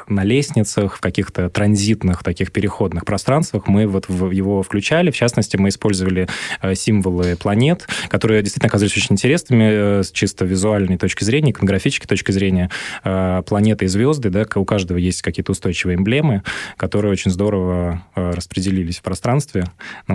на 0.08 0.24
лестницах, 0.24 0.96
в 0.96 1.00
каких-то 1.00 1.48
транзитных 1.48 2.22
таких 2.22 2.52
переходных 2.52 3.04
пространствах 3.04 3.68
мы 3.68 3.86
вот 3.86 4.08
его 4.08 4.62
включали. 4.62 5.10
В 5.10 5.16
частности, 5.16 5.56
мы 5.56 5.68
использовали 5.68 6.28
символы 6.74 7.36
планет, 7.36 7.88
которые 8.08 8.42
действительно 8.42 8.68
оказались 8.68 8.96
очень 8.96 9.14
интересными 9.14 10.02
с 10.02 10.10
чисто 10.10 10.44
визуальной 10.44 10.98
точки 10.98 11.24
зрения, 11.24 11.50
иконографической 11.50 12.08
точки 12.08 12.32
зрения. 12.32 12.70
Планеты 13.02 13.86
и 13.86 13.88
звезды, 13.88 14.30
да, 14.30 14.46
у 14.54 14.64
каждого 14.64 14.98
есть 14.98 15.22
какие-то 15.22 15.52
устойчивые 15.52 15.96
эмблемы, 15.96 16.42
которые 16.76 17.12
очень 17.12 17.30
здорово 17.30 18.04
распределились 18.14 18.98
в 18.98 19.02
пространстве. 19.02 19.64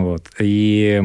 Вот. 0.03 0.27
И 0.39 1.01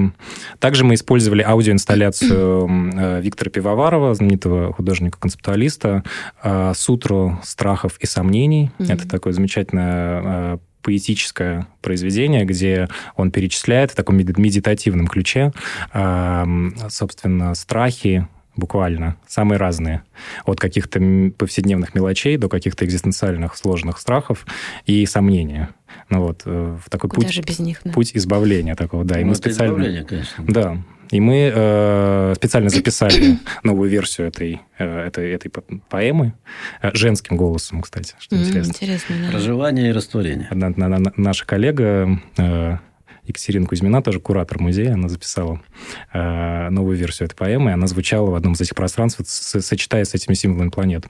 также 0.59 0.85
мы 0.85 0.95
использовали 0.95 1.43
аудиоинсталляцию 1.43 2.69
э, 2.97 3.21
Виктора 3.21 3.51
Пивоварова, 3.51 4.15
знаменитого 4.15 4.73
художника-концептуалиста, 4.73 6.03
э, 6.43 6.73
«Сутру 6.75 7.39
страхов 7.43 7.97
и 8.01 8.07
сомнений». 8.07 8.71
Mm-hmm. 8.79 8.93
Это 8.93 9.09
такое 9.09 9.33
замечательное 9.33 10.23
э, 10.25 10.59
поэтическое 10.83 11.67
произведение, 11.83 12.45
где 12.45 12.89
он 13.15 13.31
перечисляет 13.31 13.91
в 13.91 13.95
таком 13.95 14.17
медитативном 14.17 15.09
ключе, 15.09 15.53
собственно, 16.89 17.55
страхи, 17.55 18.27
буквально, 18.57 19.17
самые 19.27 19.59
разные. 19.59 20.03
От 20.45 20.61
каких-то 20.61 21.01
повседневных 21.37 21.95
мелочей 21.95 22.37
до 22.37 22.49
каких-то 22.49 22.85
экзистенциальных 22.85 23.57
сложных 23.57 23.99
страхов 23.99 24.47
и 24.87 25.07
сомнения. 25.07 25.71
Ну 26.09 26.23
вот, 26.23 26.43
э, 26.45 26.79
в 26.85 26.91
такой 26.91 27.11
Куда 27.11 27.27
путь, 27.27 27.35
же 27.35 27.43
без 27.43 27.59
них, 27.59 27.81
да? 27.85 27.93
путь 27.93 28.13
избавления 28.15 28.75
такого, 28.75 29.05
да. 29.05 29.17
Ну, 29.17 29.21
и 29.21 29.25
мы 29.25 29.35
специально... 29.35 30.05
конечно. 30.05 30.45
Да. 30.47 30.79
И 31.11 31.19
мы 31.19 31.53
э, 31.53 32.35
специально 32.37 32.71
записали 32.71 33.39
новую 33.65 33.91
версию 33.91 34.29
этой, 34.29 34.61
э, 34.79 35.07
этой, 35.07 35.33
этой 35.33 35.51
поэмы 35.89 36.35
э, 36.83 36.91
женским 36.95 37.37
голосом, 37.37 37.83
кстати, 37.83 38.15
что 38.19 38.37
mm, 38.37 38.41
интересно. 38.41 38.71
Интересно, 38.71 39.17
да. 39.25 39.31
Проживание 39.31 39.89
и 39.91 39.93
растворение. 39.93 40.49
На, 40.53 40.71
на, 40.71 40.89
на, 40.89 41.13
наша 41.17 41.45
коллега 41.47 42.21
э, 42.37 42.77
Екатерина 43.31 43.67
Кузьмина, 43.67 44.03
тоже 44.03 44.21
куратор 44.21 44.61
музея, 44.61 44.95
она 44.95 45.09
записала 45.09 45.61
э, 46.13 46.69
новую 46.71 46.97
версию 46.97 47.27
этой 47.27 47.37
поэмы, 47.37 47.71
и 47.71 47.75
она 47.75 47.87
звучала 47.87 48.31
в 48.31 48.35
одном 48.35 48.53
из 48.53 48.61
этих 48.61 48.75
пространств, 48.75 49.21
сочетаясь 49.27 50.09
с 50.09 50.15
этими 50.15 50.35
символами 50.35 50.71
планет. 50.71 51.07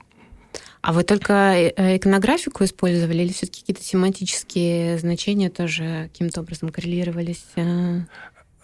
А 0.81 0.93
вы 0.93 1.03
только 1.03 1.33
э, 1.53 1.97
иконографику 1.97 2.63
использовали 2.63 3.23
или 3.23 3.31
все-таки 3.31 3.61
какие-то 3.61 3.83
тематические 3.83 4.97
значения 4.97 5.49
тоже 5.49 6.09
каким-то 6.11 6.41
образом 6.41 6.69
коррелировались? 6.69 7.45
А? 7.55 7.99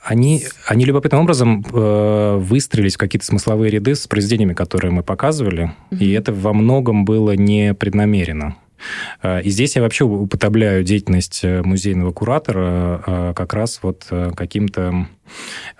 Они, 0.03 0.45
они 0.65 0.85
любопытным 0.85 1.21
образом 1.21 1.65
э, 1.71 2.37
выстроились 2.37 2.95
в 2.95 2.97
какие-то 2.97 3.25
смысловые 3.25 3.69
ряды 3.69 3.93
с 3.93 4.07
произведениями, 4.07 4.53
которые 4.53 4.91
мы 4.91 5.03
показывали, 5.03 5.73
mm-hmm. 5.91 5.97
и 5.99 6.11
это 6.11 6.33
во 6.33 6.53
многом 6.53 7.05
было 7.05 7.35
не 7.35 7.73
преднамеренно. 7.73 8.55
Э, 9.21 9.41
и 9.41 9.49
здесь 9.49 9.75
я 9.75 9.81
вообще 9.81 10.05
употребляю 10.05 10.83
деятельность 10.83 11.41
э, 11.43 11.61
музейного 11.63 12.11
куратора 12.11 13.33
как 13.35 13.53
раз 13.53 13.79
вот 13.81 14.07
каким-то, 14.35 15.07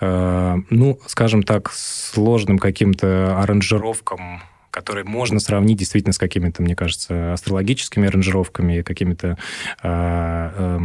ну, 0.00 0.98
скажем 1.06 1.42
так, 1.42 1.70
сложным 1.72 2.58
каким-то 2.58 3.38
аранжировкам 3.40 4.42
которые 4.70 5.04
можно 5.04 5.40
сравнить 5.40 5.78
действительно 5.78 6.12
с 6.12 6.18
какими-то, 6.18 6.62
мне 6.62 6.76
кажется, 6.76 7.32
астрологическими 7.32 8.06
аранжировками, 8.06 8.82
какими-то 8.82 9.36
э, 9.82 10.50
э, 10.56 10.78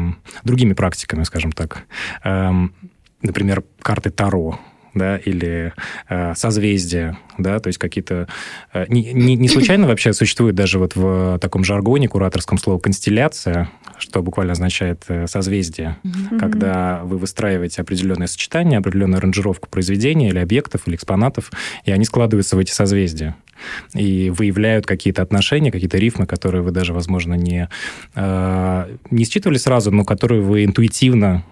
другими 0.43 0.73
практиками, 0.73 1.23
скажем 1.23 1.51
так. 1.51 1.83
Э, 2.23 2.51
например, 3.21 3.63
карты 3.83 4.09
Таро 4.09 4.59
да, 4.93 5.17
или 5.17 5.73
э, 6.09 6.33
созвездия, 6.35 7.17
да, 7.37 7.59
то 7.59 7.67
есть 7.67 7.79
какие-то... 7.79 8.27
Э, 8.73 8.85
не, 8.87 9.13
не, 9.13 9.35
не 9.35 9.47
случайно 9.47 9.87
вообще 9.87 10.13
существует 10.13 10.55
даже 10.55 10.79
вот 10.79 10.95
в 10.95 11.39
таком 11.39 11.63
жаргоне 11.63 12.07
кураторском 12.07 12.57
слово 12.57 12.79
«констелляция», 12.79 13.69
что 13.97 14.21
буквально 14.21 14.53
означает 14.53 15.03
э, 15.07 15.27
созвездие, 15.27 15.97
mm-hmm. 16.03 16.39
когда 16.39 17.01
вы 17.03 17.17
выстраиваете 17.17 17.81
определенное 17.81 18.27
сочетание, 18.27 18.79
определенную 18.79 19.17
аранжировку 19.19 19.69
произведения 19.69 20.29
или 20.29 20.39
объектов, 20.39 20.87
или 20.87 20.95
экспонатов, 20.95 21.51
и 21.85 21.91
они 21.91 22.05
складываются 22.05 22.55
в 22.55 22.59
эти 22.59 22.71
созвездия. 22.71 23.35
И 23.93 24.29
выявляют 24.29 24.85
какие-то 24.85 25.21
отношения, 25.21 25.71
какие-то 25.71 25.97
рифмы, 25.97 26.25
которые 26.25 26.61
вы 26.63 26.71
даже, 26.71 26.93
возможно, 26.93 27.35
не, 27.35 27.69
э, 28.15 28.97
не 29.09 29.25
считывали 29.25 29.57
сразу, 29.57 29.91
но 29.91 30.03
которые 30.03 30.41
вы 30.41 30.65
интуитивно 30.65 31.43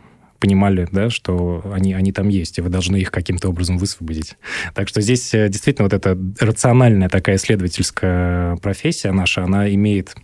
понимали, 0.42 0.88
да, 0.92 1.10
что 1.10 1.64
они, 1.72 1.94
они 1.94 2.12
там 2.12 2.28
есть, 2.28 2.58
и 2.58 2.62
вы 2.62 2.70
должны 2.70 2.98
их 2.98 3.12
каким-то 3.12 3.48
образом 3.48 3.78
высвободить. 3.78 4.38
Так 4.74 4.90
что 4.90 5.00
здесь 5.00 5.34
э, 5.34 5.48
действительно 5.48 5.86
вот 5.86 5.94
эта 5.94 6.18
рациональная 6.40 7.08
такая 7.08 7.38
исследовательская 7.38 8.58
профессия 8.58 9.12
наша, 9.12 9.44
она 9.44 9.74
имеет 9.74 10.16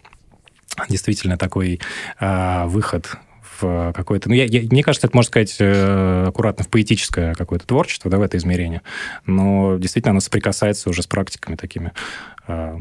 действительно 0.89 1.37
такой 1.37 1.79
э, 2.19 2.65
выход 2.65 3.15
в 3.61 3.93
какое-то... 3.95 4.29
Ну, 4.29 4.35
я, 4.35 4.45
я, 4.45 4.61
мне 4.69 4.83
кажется, 4.83 5.07
это, 5.07 5.15
можно 5.15 5.27
сказать, 5.27 5.55
э, 5.59 6.25
аккуратно 6.27 6.63
в 6.63 6.69
поэтическое 6.69 7.33
какое-то 7.35 7.67
творчество, 7.67 8.09
да, 8.09 8.17
в 8.17 8.21
это 8.21 8.37
измерение. 8.37 8.81
Но 9.25 9.77
действительно 9.77 10.11
оно 10.11 10.19
соприкасается 10.19 10.89
уже 10.89 11.03
с 11.03 11.07
практиками 11.07 11.55
такими 11.55 11.91
э, 12.47 12.77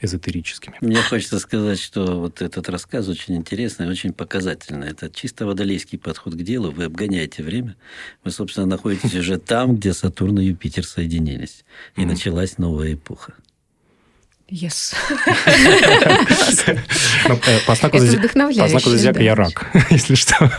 эзотерическими. 0.00 0.76
Мне 0.80 1.02
хочется 1.02 1.38
сказать, 1.38 1.78
что 1.78 2.18
вот 2.18 2.42
этот 2.42 2.68
рассказ 2.68 3.08
очень 3.08 3.36
интересный, 3.36 3.88
очень 3.88 4.12
показательный. 4.12 4.88
Это 4.88 5.10
чисто 5.10 5.46
водолейский 5.46 5.98
подход 5.98 6.34
к 6.34 6.42
делу. 6.42 6.70
Вы 6.70 6.84
обгоняете 6.84 7.42
время. 7.42 7.76
Вы, 8.24 8.30
собственно, 8.30 8.66
находитесь 8.66 9.14
уже 9.14 9.38
там, 9.38 9.76
где 9.76 9.92
Сатурн 9.92 10.38
и 10.40 10.46
Юпитер 10.46 10.84
соединились. 10.84 11.64
И 11.96 12.04
началась 12.04 12.58
новая 12.58 12.94
эпоха. 12.94 13.34
Yes. 14.50 14.94
Ну, 17.28 17.38
э, 17.46 17.58
по 17.66 17.74
знаку 17.76 17.98
зодиака 17.98 19.22
я 19.22 19.36
рак, 19.36 19.70
если 19.90 20.16
что. 20.16 20.50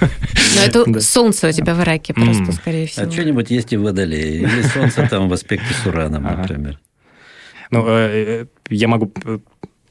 Но 0.55 0.61
это 0.61 1.01
солнце 1.01 1.49
у 1.49 1.51
тебя 1.51 1.75
в 1.75 1.83
раке 1.83 2.13
просто, 2.13 2.53
скорее 2.53 2.87
всего. 2.87 3.07
А 3.07 3.11
что-нибудь 3.11 3.51
есть 3.51 3.73
и 3.73 3.77
в 3.77 3.81
водолее. 3.81 4.43
Или 4.43 4.61
солнце 4.61 5.05
там 5.09 5.27
в 5.27 5.33
аспекте 5.33 5.73
с 5.73 5.85
ураном, 5.85 6.23
например. 6.23 6.79
Ну, 7.71 7.85
э, 7.87 8.43
э, 8.43 8.45
я 8.69 8.87
могу 8.89 9.11
э, 9.23 9.39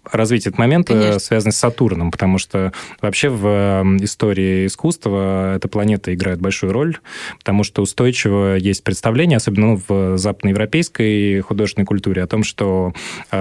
развить 0.05 0.47
этот 0.47 0.59
момент, 0.59 0.89
Конечно. 0.89 1.19
связанный 1.19 1.53
с 1.53 1.57
Сатурном, 1.57 2.11
потому 2.11 2.39
что 2.39 2.73
вообще 3.01 3.31
в 3.31 3.97
истории 4.01 4.67
искусства 4.67 5.55
эта 5.57 5.69
планета 5.69 6.15
играет 6.15 6.41
большую 6.41 6.73
роль, 6.73 6.99
потому 7.39 7.65
что 7.65 7.83
устойчиво 7.83 8.57
есть 8.57 8.85
представление, 8.85 9.39
особенно 9.39 9.67
ну, 9.67 9.83
в 9.89 10.19
западноевропейской 10.19 11.41
художественной 11.41 11.87
культуре, 11.87 12.23
о 12.23 12.27
том, 12.27 12.45
что 12.45 12.93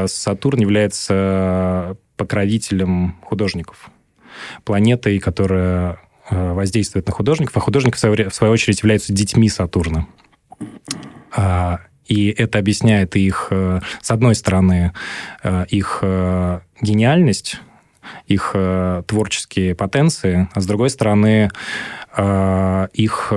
Сатурн 0.05 0.59
является 0.59 1.97
покровителем 2.17 3.15
художников, 3.23 3.89
планетой, 4.63 5.19
которая 5.19 5.99
воздействует 6.29 7.07
на 7.07 7.13
художников, 7.13 7.55
а 7.57 7.61
художники, 7.61 7.95
в 7.95 8.33
свою 8.33 8.53
очередь, 8.53 8.79
являются 8.79 9.11
детьми 9.13 9.49
Сатурна. 9.49 10.07
И 12.09 12.29
это 12.29 12.57
объясняет 12.57 13.15
их, 13.15 13.47
э, 13.51 13.79
с 14.01 14.11
одной 14.11 14.35
стороны, 14.35 14.91
э, 15.43 15.65
их 15.69 15.99
э, 16.01 16.59
гениальность, 16.81 17.61
их 18.25 18.55
творческие 19.05 19.75
потенции, 19.75 20.49
а 20.53 20.61
с 20.61 20.65
другой 20.65 20.89
стороны, 20.89 21.51
их 22.17 23.31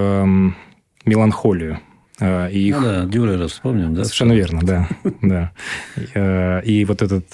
меланхолию. 1.04 1.80
Э, 2.20 2.50
и 2.50 2.68
их... 2.68 2.76
Ну 2.80 2.82
да, 2.82 3.04
Дюрера 3.04 3.48
вспомним, 3.48 3.94
да? 3.94 4.04
Совершенно 4.04 4.32
верно, 4.32 4.60
да. 4.62 4.88
да. 5.20 6.60
И 6.64 6.86
вот 6.86 7.02
этот 7.02 7.28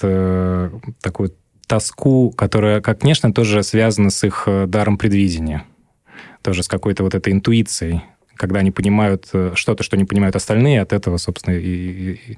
такой 1.01 1.33
тоску, 1.65 2.31
которая, 2.31 2.81
как, 2.81 2.99
конечно, 2.99 3.31
тоже 3.31 3.63
связана 3.63 4.09
с 4.09 4.21
их 4.25 4.45
даром 4.67 4.97
предвидения. 4.97 5.63
Тоже 6.41 6.63
с 6.63 6.67
какой-то 6.67 7.03
вот 7.03 7.15
этой 7.15 7.31
интуицией, 7.31 8.03
когда 8.39 8.61
они 8.61 8.71
понимают 8.71 9.29
что-то, 9.55 9.83
что 9.83 9.97
не 9.97 10.05
понимают 10.05 10.35
остальные, 10.37 10.81
от 10.81 10.93
этого, 10.93 11.17
собственно, 11.17 11.55
и, 11.55 12.13
и... 12.13 12.37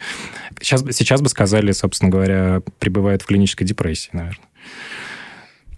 Сейчас, 0.60 0.84
сейчас 0.92 1.22
бы 1.22 1.30
сказали, 1.30 1.72
собственно 1.74 2.10
говоря, 2.10 2.64
пребывают 2.80 3.22
в 3.22 3.28
клинической 3.28 3.68
депрессии, 3.68 4.10
наверное. 4.12 4.48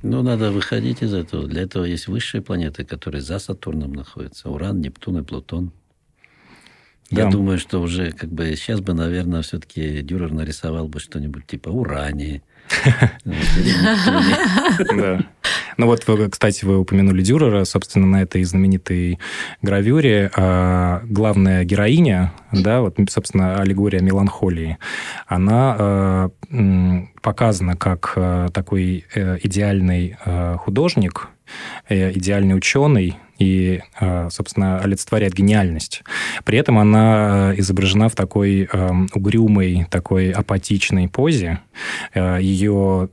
Ну, 0.01 0.21
надо 0.21 0.51
выходить 0.51 1.03
из 1.03 1.13
этого. 1.13 1.45
Для 1.45 1.63
этого 1.63 1.83
есть 1.83 2.07
высшие 2.07 2.41
планеты, 2.41 2.85
которые 2.85 3.21
за 3.21 3.37
Сатурном 3.37 3.91
находятся. 3.91 4.49
Уран, 4.49 4.79
Нептун 4.79 5.17
и 5.17 5.23
Плутон. 5.23 5.73
Да. 7.11 7.23
Я 7.23 7.29
думаю, 7.29 7.59
что 7.59 7.81
уже 7.81 8.11
как 8.11 8.31
бы 8.31 8.55
сейчас 8.55 8.79
бы, 8.79 8.93
наверное, 8.93 9.41
все-таки 9.41 10.01
Дюрер 10.01 10.31
нарисовал 10.31 10.87
бы 10.87 11.01
что-нибудь 11.01 11.47
типа 11.47 11.67
Урани. 11.67 12.41
Ну 15.77 15.87
вот, 15.87 16.05
кстати, 16.31 16.65
вы 16.65 16.79
упомянули 16.79 17.21
Дюрера, 17.21 17.63
собственно, 17.65 18.05
на 18.05 18.21
этой 18.21 18.43
знаменитой 18.43 19.19
гравюре. 19.61 20.31
А, 20.35 21.01
главная 21.05 21.63
героиня, 21.63 22.33
да, 22.51 22.81
вот, 22.81 22.97
собственно, 23.09 23.59
аллегория 23.61 24.01
меланхолии, 24.01 24.77
она 25.27 25.75
а, 25.77 26.31
показана 27.21 27.75
как 27.75 28.13
а, 28.15 28.49
такой 28.49 29.05
э, 29.15 29.37
идеальный 29.43 30.17
художник, 30.57 31.29
э, 31.89 32.11
идеальный 32.11 32.55
ученый, 32.55 33.17
и, 33.43 33.81
а, 33.99 34.29
собственно, 34.29 34.79
олицетворяет 34.79 35.33
гениальность. 35.33 36.03
При 36.45 36.57
этом 36.57 36.77
она 36.79 37.49
а, 37.49 37.53
изображена 37.57 38.07
в 38.07 38.15
такой 38.15 38.69
угрюмой, 39.13 39.85
такой 39.89 40.31
апатичной 40.31 41.09
позе. 41.09 41.59
А, 42.13 42.37
ее 42.37 43.09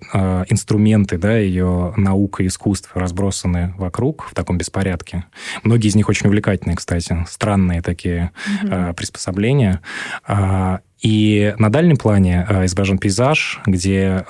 инструменты, 0.48 1.18
да, 1.18 1.36
ее 1.36 1.92
наука 1.96 2.42
и 2.42 2.46
искусство 2.46 3.00
разбросаны 3.00 3.74
вокруг 3.76 4.28
в 4.30 4.34
таком 4.34 4.56
беспорядке. 4.58 5.24
Многие 5.64 5.88
из 5.88 5.96
них 5.96 6.08
очень 6.08 6.28
увлекательные, 6.28 6.76
кстати. 6.76 7.24
Странные 7.28 7.82
такие 7.82 8.30
mm-hmm. 8.62 8.94
приспособления. 8.94 9.80
И 11.00 11.54
на 11.58 11.70
дальнем 11.70 11.96
плане 11.96 12.46
изображен 12.64 12.98
пейзаж, 12.98 13.60
где 13.66 14.24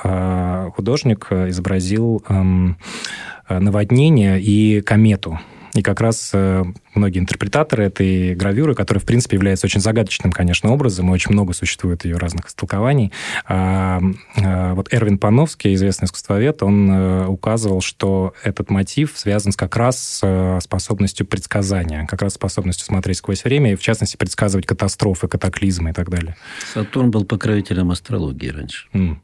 художник 0.74 1.32
изобразил 1.32 2.24
наводнение 3.48 4.40
и 4.40 4.80
комету. 4.80 5.40
И 5.74 5.82
как 5.82 6.00
раз 6.00 6.30
э, 6.32 6.64
многие 6.94 7.20
интерпретаторы 7.20 7.84
этой 7.84 8.34
гравюры, 8.34 8.74
которая, 8.74 9.00
в 9.00 9.06
принципе, 9.06 9.36
является 9.36 9.66
очень 9.66 9.80
загадочным, 9.80 10.32
конечно, 10.32 10.70
образом, 10.70 11.08
и 11.08 11.12
очень 11.12 11.32
много 11.32 11.52
существует 11.52 12.04
ее 12.04 12.16
разных 12.16 12.48
истолкований. 12.48 13.12
А, 13.46 14.00
а, 14.36 14.74
вот 14.74 14.92
Эрвин 14.92 15.18
Пановский, 15.18 15.74
известный 15.74 16.06
искусствовед, 16.06 16.62
он 16.62 16.90
э, 16.90 17.26
указывал, 17.26 17.80
что 17.80 18.34
этот 18.42 18.70
мотив 18.70 19.12
связан 19.14 19.52
как 19.52 19.76
раз 19.76 19.98
с 19.98 20.20
э, 20.22 20.58
способностью 20.62 21.26
предсказания, 21.26 22.06
как 22.06 22.22
раз 22.22 22.34
способностью 22.34 22.84
смотреть 22.84 23.18
сквозь 23.18 23.44
время, 23.44 23.72
и, 23.72 23.76
в 23.76 23.80
частности, 23.80 24.16
предсказывать 24.16 24.66
катастрофы, 24.66 25.28
катаклизмы 25.28 25.90
и 25.90 25.92
так 25.92 26.10
далее. 26.10 26.36
Сатурн 26.72 27.10
был 27.10 27.24
покровителем 27.24 27.90
астрологии 27.90 28.48
раньше. 28.48 28.88
Mm. 28.92 29.16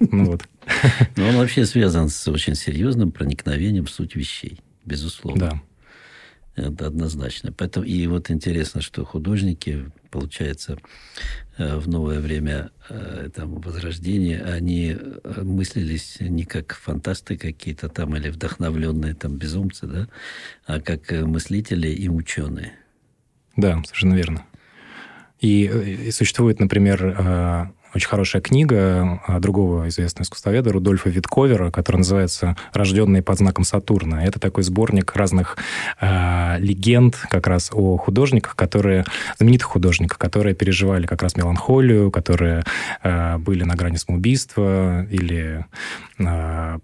Ну 0.00 0.24
вот. 0.24 0.44
Но 1.16 1.28
он 1.28 1.36
вообще 1.36 1.66
связан 1.66 2.08
с 2.08 2.26
очень 2.28 2.54
серьезным 2.54 3.12
проникновением 3.12 3.86
в 3.86 3.90
суть 3.90 4.14
вещей, 4.14 4.60
безусловно. 4.84 5.50
Да. 5.50 5.62
Это 6.56 6.88
однозначно. 6.88 7.52
Поэтому 7.52 7.86
и 7.86 8.06
вот 8.06 8.30
интересно, 8.30 8.80
что 8.80 9.04
художники, 9.04 9.90
получается, 10.10 10.78
э, 11.56 11.76
в 11.76 11.88
новое 11.88 12.20
время 12.20 12.70
э, 12.88 13.30
там, 13.34 13.60
возрождения, 13.60 14.42
они 14.42 14.96
э, 14.98 15.42
мыслились 15.42 16.16
не 16.20 16.44
как 16.44 16.74
фантасты 16.74 17.36
какие-то 17.36 17.88
там 17.88 18.16
или 18.16 18.30
вдохновленные 18.30 19.14
там 19.14 19.36
безумцы, 19.36 19.86
да, 19.86 20.08
а 20.66 20.80
как 20.80 21.10
мыслители 21.12 21.88
и 21.88 22.08
ученые. 22.08 22.72
Да, 23.56 23.82
совершенно 23.84 24.14
верно. 24.14 24.44
И, 25.40 25.64
и 25.64 26.10
существует, 26.10 26.60
например, 26.60 27.72
очень 27.94 28.08
хорошая 28.08 28.42
книга 28.42 29.20
а, 29.26 29.40
другого 29.40 29.88
известного 29.88 30.24
искусствоведа 30.24 30.72
Рудольфа 30.72 31.08
Витковера, 31.08 31.70
которая 31.70 31.98
называется 31.98 32.56
«Рожденные 32.72 33.22
под 33.22 33.38
знаком 33.38 33.64
Сатурна». 33.64 34.24
Это 34.24 34.38
такой 34.38 34.62
сборник 34.62 35.14
разных 35.16 35.56
э, 36.00 36.58
легенд 36.58 37.16
как 37.30 37.46
раз 37.46 37.70
о 37.72 37.96
художниках, 37.96 38.54
которые, 38.56 39.04
знаменитых 39.38 39.66
художниках, 39.66 40.18
которые 40.18 40.54
переживали 40.54 41.06
как 41.06 41.22
раз 41.22 41.36
меланхолию, 41.36 42.10
которые 42.10 42.64
э, 43.02 43.38
были 43.38 43.64
на 43.64 43.74
грани 43.74 43.96
самоубийства 43.96 45.04
или 45.06 45.66
э, 46.18 46.78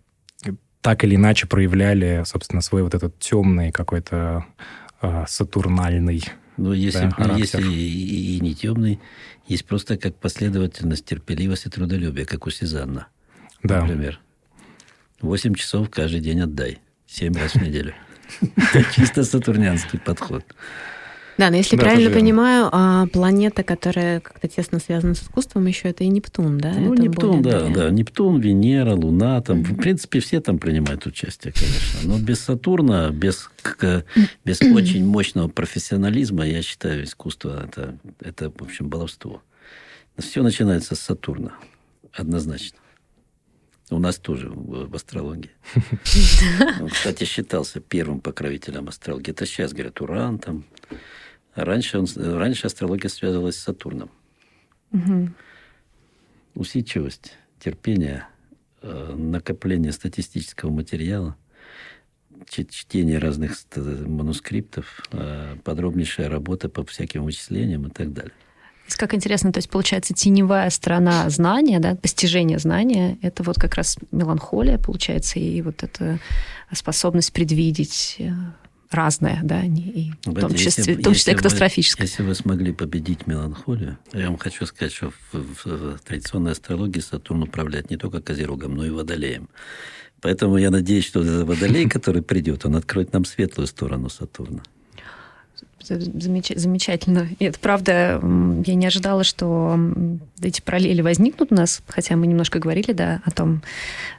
так 0.80 1.04
или 1.04 1.16
иначе 1.16 1.46
проявляли, 1.46 2.22
собственно, 2.24 2.62
свой 2.62 2.82
вот 2.82 2.94
этот 2.94 3.18
темный 3.18 3.72
какой-то 3.72 4.44
э, 5.02 5.24
сатурнальный 5.26 6.24
ну, 6.56 6.72
если, 6.72 7.10
да, 7.18 7.36
если 7.36 7.62
и, 7.62 8.36
и 8.36 8.40
не 8.40 8.54
темный, 8.54 9.00
есть 9.46 9.64
просто 9.66 9.96
как 9.98 10.16
последовательность, 10.16 11.04
терпеливость 11.04 11.66
и 11.66 11.70
трудолюбие, 11.70 12.26
как 12.26 12.46
у 12.46 12.50
Сезанна. 12.50 13.08
Да. 13.62 13.82
Например. 13.82 14.20
Восемь 15.20 15.54
часов 15.54 15.90
каждый 15.90 16.20
день 16.20 16.40
отдай. 16.40 16.78
Семь 17.06 17.34
раз 17.34 17.52
в 17.52 17.62
неделю. 17.62 17.94
Чисто 18.94 19.24
сатурнянский 19.24 19.98
подход. 19.98 20.44
Да, 21.38 21.50
но 21.50 21.56
если 21.56 21.76
да, 21.76 21.82
правильно 21.82 22.10
понимаю, 22.10 22.68
а, 22.72 23.06
планета, 23.08 23.62
которая 23.62 24.20
как-то 24.20 24.48
тесно 24.48 24.78
связана 24.78 25.14
с 25.14 25.22
искусством, 25.22 25.66
еще 25.66 25.88
это 25.88 26.04
и 26.04 26.08
Нептун, 26.08 26.58
да? 26.58 26.72
Ну, 26.72 26.94
это 26.94 27.02
Нептун, 27.02 27.42
да, 27.42 27.60
более... 27.60 27.74
да. 27.74 27.90
Нептун, 27.90 28.40
Венера, 28.40 28.94
Луна, 28.94 29.40
там, 29.42 29.62
в 29.62 29.76
принципе, 29.76 30.20
все 30.20 30.40
там 30.40 30.58
принимают 30.58 31.04
участие, 31.04 31.52
конечно. 31.52 32.00
Но 32.04 32.18
без 32.18 32.40
Сатурна, 32.40 33.10
без, 33.10 33.50
без 34.44 34.62
очень 34.62 35.04
мощного 35.04 35.48
профессионализма, 35.48 36.46
я 36.46 36.62
считаю, 36.62 37.04
искусство 37.04 37.66
это, 37.68 37.98
это, 38.20 38.50
в 38.50 38.62
общем, 38.62 38.88
баловство. 38.88 39.42
Все 40.18 40.42
начинается 40.42 40.94
с 40.94 41.00
Сатурна, 41.00 41.52
однозначно. 42.12 42.78
У 43.90 43.98
нас 43.98 44.16
тоже 44.16 44.50
в 44.50 44.94
астрологии. 44.96 45.50
Он, 46.80 46.88
кстати, 46.88 47.22
считался 47.24 47.78
первым 47.78 48.20
покровителем 48.20 48.88
астрологии. 48.88 49.30
Это 49.30 49.46
сейчас, 49.46 49.72
говорят, 49.72 50.00
Уран 50.00 50.38
там, 50.38 50.64
Раньше, 51.56 51.98
он, 51.98 52.06
раньше 52.16 52.66
астрология 52.66 53.08
связывалась 53.08 53.56
с 53.56 53.62
Сатурном. 53.62 54.10
Угу. 54.92 55.30
Усидчивость, 56.54 57.32
терпение, 57.58 58.26
э, 58.82 59.14
накопление 59.16 59.92
статистического 59.92 60.70
материала, 60.70 61.36
чтение 62.48 63.18
разных 63.18 63.56
манускриптов, 63.74 65.02
э, 65.12 65.56
подробнейшая 65.64 66.28
работа 66.28 66.68
по 66.68 66.84
всяким 66.84 67.24
вычислениям 67.24 67.86
и 67.86 67.90
так 67.90 68.12
далее. 68.12 68.32
Как 68.96 69.14
интересно, 69.14 69.52
то 69.52 69.58
есть 69.58 69.68
получается 69.68 70.14
теневая 70.14 70.70
сторона 70.70 71.28
знания, 71.28 71.80
да, 71.80 71.96
постижения 71.96 72.58
знания, 72.58 73.18
это 73.20 73.42
вот 73.42 73.56
как 73.56 73.74
раз 73.74 73.96
меланхолия, 74.12 74.78
получается, 74.78 75.40
и 75.40 75.60
вот 75.60 75.82
эта 75.82 76.20
способность 76.72 77.32
предвидеть 77.32 78.16
э, 78.20 78.30
разное, 78.90 79.40
да, 79.42 79.62
и 79.62 80.10
в 80.24 80.40
том 80.40 80.54
числе, 80.54 80.64
если, 80.64 80.94
в 80.94 81.02
том 81.02 81.14
числе 81.14 81.32
если 81.32 81.42
катастрофическое. 81.42 82.06
Вы, 82.06 82.10
если 82.10 82.22
вы 82.22 82.34
смогли 82.34 82.72
победить 82.72 83.26
меланхолию, 83.26 83.98
я 84.12 84.26
вам 84.26 84.38
хочу 84.38 84.66
сказать, 84.66 84.92
что 84.92 85.10
в, 85.10 85.34
в, 85.34 85.66
в 85.66 85.98
традиционной 86.00 86.52
астрологии 86.52 87.00
Сатурн 87.00 87.42
управляет 87.42 87.90
не 87.90 87.96
только 87.96 88.20
Козерогом, 88.20 88.76
но 88.76 88.84
и 88.84 88.90
Водолеем. 88.90 89.48
Поэтому 90.20 90.56
я 90.56 90.70
надеюсь, 90.70 91.04
что 91.04 91.22
этот 91.22 91.46
Водолей, 91.46 91.88
который 91.88 92.22
придет, 92.22 92.64
он 92.64 92.76
откроет 92.76 93.12
нам 93.12 93.24
светлую 93.24 93.66
сторону 93.66 94.08
Сатурна. 94.08 94.62
Замеч... 95.88 96.52
Замечательно. 96.54 97.28
И 97.38 97.44
это 97.44 97.58
правда, 97.60 98.20
я 98.64 98.74
не 98.74 98.86
ожидала, 98.86 99.22
что 99.22 99.78
эти 100.40 100.60
параллели 100.60 101.02
возникнут 101.02 101.52
у 101.52 101.54
нас, 101.54 101.82
хотя 101.86 102.16
мы 102.16 102.26
немножко 102.26 102.58
говорили, 102.58 102.92
да, 102.92 103.20
о 103.24 103.30
том, 103.30 103.62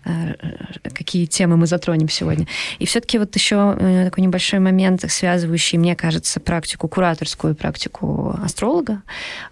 э, 0.06 0.36
какие 0.84 1.25
темы 1.25 1.58
мы 1.58 1.67
затронем 1.67 2.10
сегодня. 2.10 2.47
И 2.80 2.86
все-таки 2.86 3.17
вот 3.17 3.36
еще 3.36 3.75
э, 3.77 4.06
такой 4.06 4.23
небольшой 4.23 4.60
момент, 4.60 5.03
связывающий, 5.10 5.77
мне 5.77 5.95
кажется, 5.95 6.39
практику 6.39 6.88
кураторскую 6.88 7.56
практику 7.56 8.38
астролога, 8.43 9.01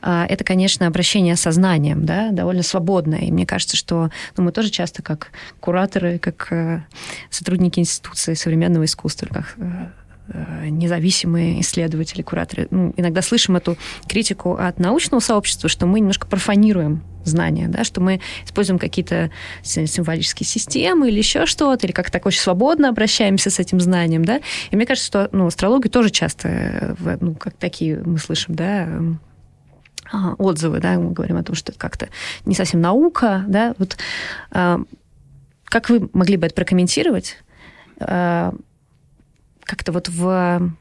а, 0.01 0.25
это, 0.28 0.43
конечно, 0.43 0.88
обращение 0.88 1.36
сознанием, 1.36 2.06
да, 2.06 2.32
довольно 2.32 2.63
свободное. 2.63 3.21
И 3.21 3.32
мне 3.32 3.45
кажется, 3.45 3.75
что 3.75 4.10
ну, 4.38 4.43
мы 4.43 4.51
тоже 4.51 4.69
часто 4.69 5.01
как 5.01 5.32
кураторы, 5.60 6.19
как 6.19 6.47
э, 6.51 6.84
сотрудники 7.30 7.80
институции 7.80 8.34
современного 8.34 8.86
искусства, 8.86 9.28
как 9.28 9.56
Э, 9.58 9.88
независимые 10.28 11.62
исследователи, 11.62 12.22
кураторы, 12.22 12.68
ну, 12.72 12.94
иногда 12.98 13.22
слышим 13.22 13.56
эту 13.56 13.78
критику 14.08 14.56
от 14.56 14.80
научного 14.80 15.20
сообщества, 15.20 15.70
что 15.70 15.86
мы 15.86 16.00
немножко 16.00 16.26
профанируем 16.28 17.04
знания, 17.24 17.68
да, 17.68 17.84
что 17.84 18.02
мы 18.02 18.22
используем 18.44 18.80
какие-то 18.80 19.32
символические 19.64 20.48
системы 20.48 21.10
или 21.10 21.18
еще 21.18 21.46
что-то, 21.46 21.86
или 21.86 21.94
как-то 21.94 22.14
так 22.14 22.26
очень 22.26 22.40
свободно 22.40 22.90
обращаемся 22.90 23.50
с 23.50 23.60
этим 23.60 23.80
знанием, 23.80 24.26
да. 24.26 24.42
И 24.72 24.76
мне 24.76 24.86
кажется, 24.86 25.08
что 25.08 25.30
ну, 25.32 25.48
астрологию 25.48 25.92
тоже 25.92 26.10
часто, 26.10 26.96
ну, 27.20 27.36
как 27.36 27.56
такие 27.56 28.02
мы 28.04 28.18
слышим, 28.18 28.56
да, 28.56 28.88
а, 30.12 30.34
отзывы, 30.38 30.80
да, 30.80 30.99
мы 30.99 31.12
говорим 31.12 31.38
о 31.38 31.43
том, 31.43 31.56
что 31.56 31.72
это 31.72 31.80
как-то 31.80 32.10
не 32.45 32.56
совсем 32.56 32.82
наука, 32.82 33.43
да, 33.47 33.76
вот 33.78 33.97
а, 34.52 34.82
как 35.66 35.89
вы 35.89 36.10
могли 36.14 36.38
бы 36.38 36.45
это 36.45 36.56
прокомментировать? 36.56 37.38
Как-то 39.66 39.91
вот 39.91 40.09
в 40.09 40.74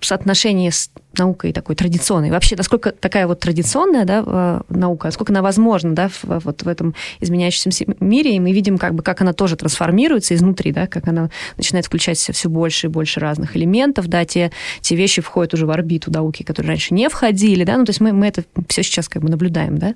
соотношении 0.00 0.70
с 0.70 0.90
наукой 1.16 1.52
такой 1.52 1.74
традиционной. 1.74 2.30
Вообще, 2.30 2.56
насколько 2.56 2.92
такая 2.92 3.26
вот 3.26 3.40
традиционная 3.40 4.04
да, 4.04 4.62
наука, 4.68 5.08
насколько 5.08 5.32
она 5.32 5.42
возможна 5.42 5.94
да, 5.94 6.08
в, 6.08 6.24
вот 6.24 6.62
в 6.62 6.68
этом 6.68 6.94
изменяющемся 7.20 7.84
мире, 8.00 8.36
и 8.36 8.40
мы 8.40 8.52
видим, 8.52 8.78
как 8.78 8.94
бы, 8.94 9.02
как 9.02 9.20
она 9.20 9.32
тоже 9.32 9.56
трансформируется 9.56 10.34
изнутри, 10.34 10.72
да, 10.72 10.86
как 10.86 11.08
она 11.08 11.30
начинает 11.56 11.86
включать 11.86 12.18
все 12.18 12.48
больше 12.48 12.86
и 12.86 12.90
больше 12.90 13.20
разных 13.20 13.56
элементов, 13.56 14.06
да, 14.06 14.24
те, 14.24 14.52
те 14.80 14.94
вещи 14.94 15.20
входят 15.20 15.54
уже 15.54 15.66
в 15.66 15.70
орбиту 15.70 16.12
науки, 16.12 16.42
которые 16.42 16.70
раньше 16.70 16.94
не 16.94 17.08
входили, 17.08 17.64
да, 17.64 17.76
ну, 17.76 17.84
то 17.84 17.90
есть 17.90 18.00
мы, 18.00 18.12
мы 18.12 18.26
это 18.26 18.44
все 18.68 18.82
сейчас 18.82 19.08
как 19.08 19.22
бы 19.22 19.28
наблюдаем, 19.28 19.78
да? 19.78 19.94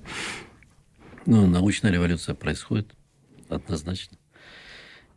Ну, 1.26 1.46
научная 1.46 1.92
революция 1.92 2.34
происходит 2.34 2.88
однозначно. 3.48 4.16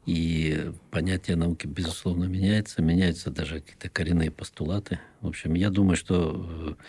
И 0.05 0.71
понятие 0.91 1.35
науки, 1.35 1.65
безусловно, 1.65 2.25
меняется. 2.25 2.81
Меняются 2.81 3.31
даже 3.31 3.59
какие-то 3.59 3.89
коренные 3.89 4.29
постулаты. 4.29 4.99
В 5.21 5.27
общем, 5.27 5.55
я 5.55 5.71
думаю, 5.71 5.97
что 5.97 6.47
э, 6.47 6.83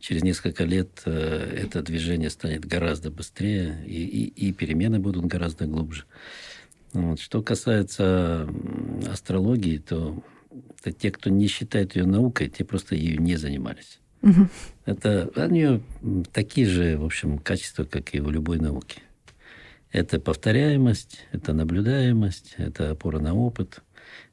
через 0.00 0.24
несколько 0.24 0.64
лет 0.64 1.02
э, 1.04 1.58
это 1.62 1.82
движение 1.82 2.28
станет 2.28 2.64
гораздо 2.64 3.10
быстрее, 3.12 3.84
и, 3.86 4.04
и, 4.04 4.48
и 4.48 4.52
перемены 4.52 4.98
будут 4.98 5.26
гораздо 5.26 5.66
глубже. 5.66 6.04
Вот. 6.92 7.20
Что 7.20 7.40
касается 7.40 8.48
астрологии, 9.08 9.78
то, 9.78 10.24
то 10.82 10.90
те, 10.90 11.12
кто 11.12 11.30
не 11.30 11.46
считает 11.46 11.94
ее 11.94 12.04
наукой, 12.04 12.48
те 12.48 12.64
просто 12.64 12.96
ее 12.96 13.16
не 13.18 13.36
занимались. 13.36 14.00
Угу. 14.22 14.48
Это 14.86 15.30
у 15.36 15.50
нее 15.50 15.82
такие 16.32 16.66
же, 16.66 16.98
в 16.98 17.04
общем, 17.04 17.38
качества, 17.38 17.84
как 17.84 18.12
и 18.12 18.20
у 18.20 18.30
любой 18.30 18.58
науки. 18.58 19.02
Это 19.92 20.20
повторяемость, 20.20 21.26
это 21.32 21.52
наблюдаемость, 21.52 22.54
это 22.58 22.90
опора 22.90 23.18
на 23.18 23.34
опыт, 23.34 23.82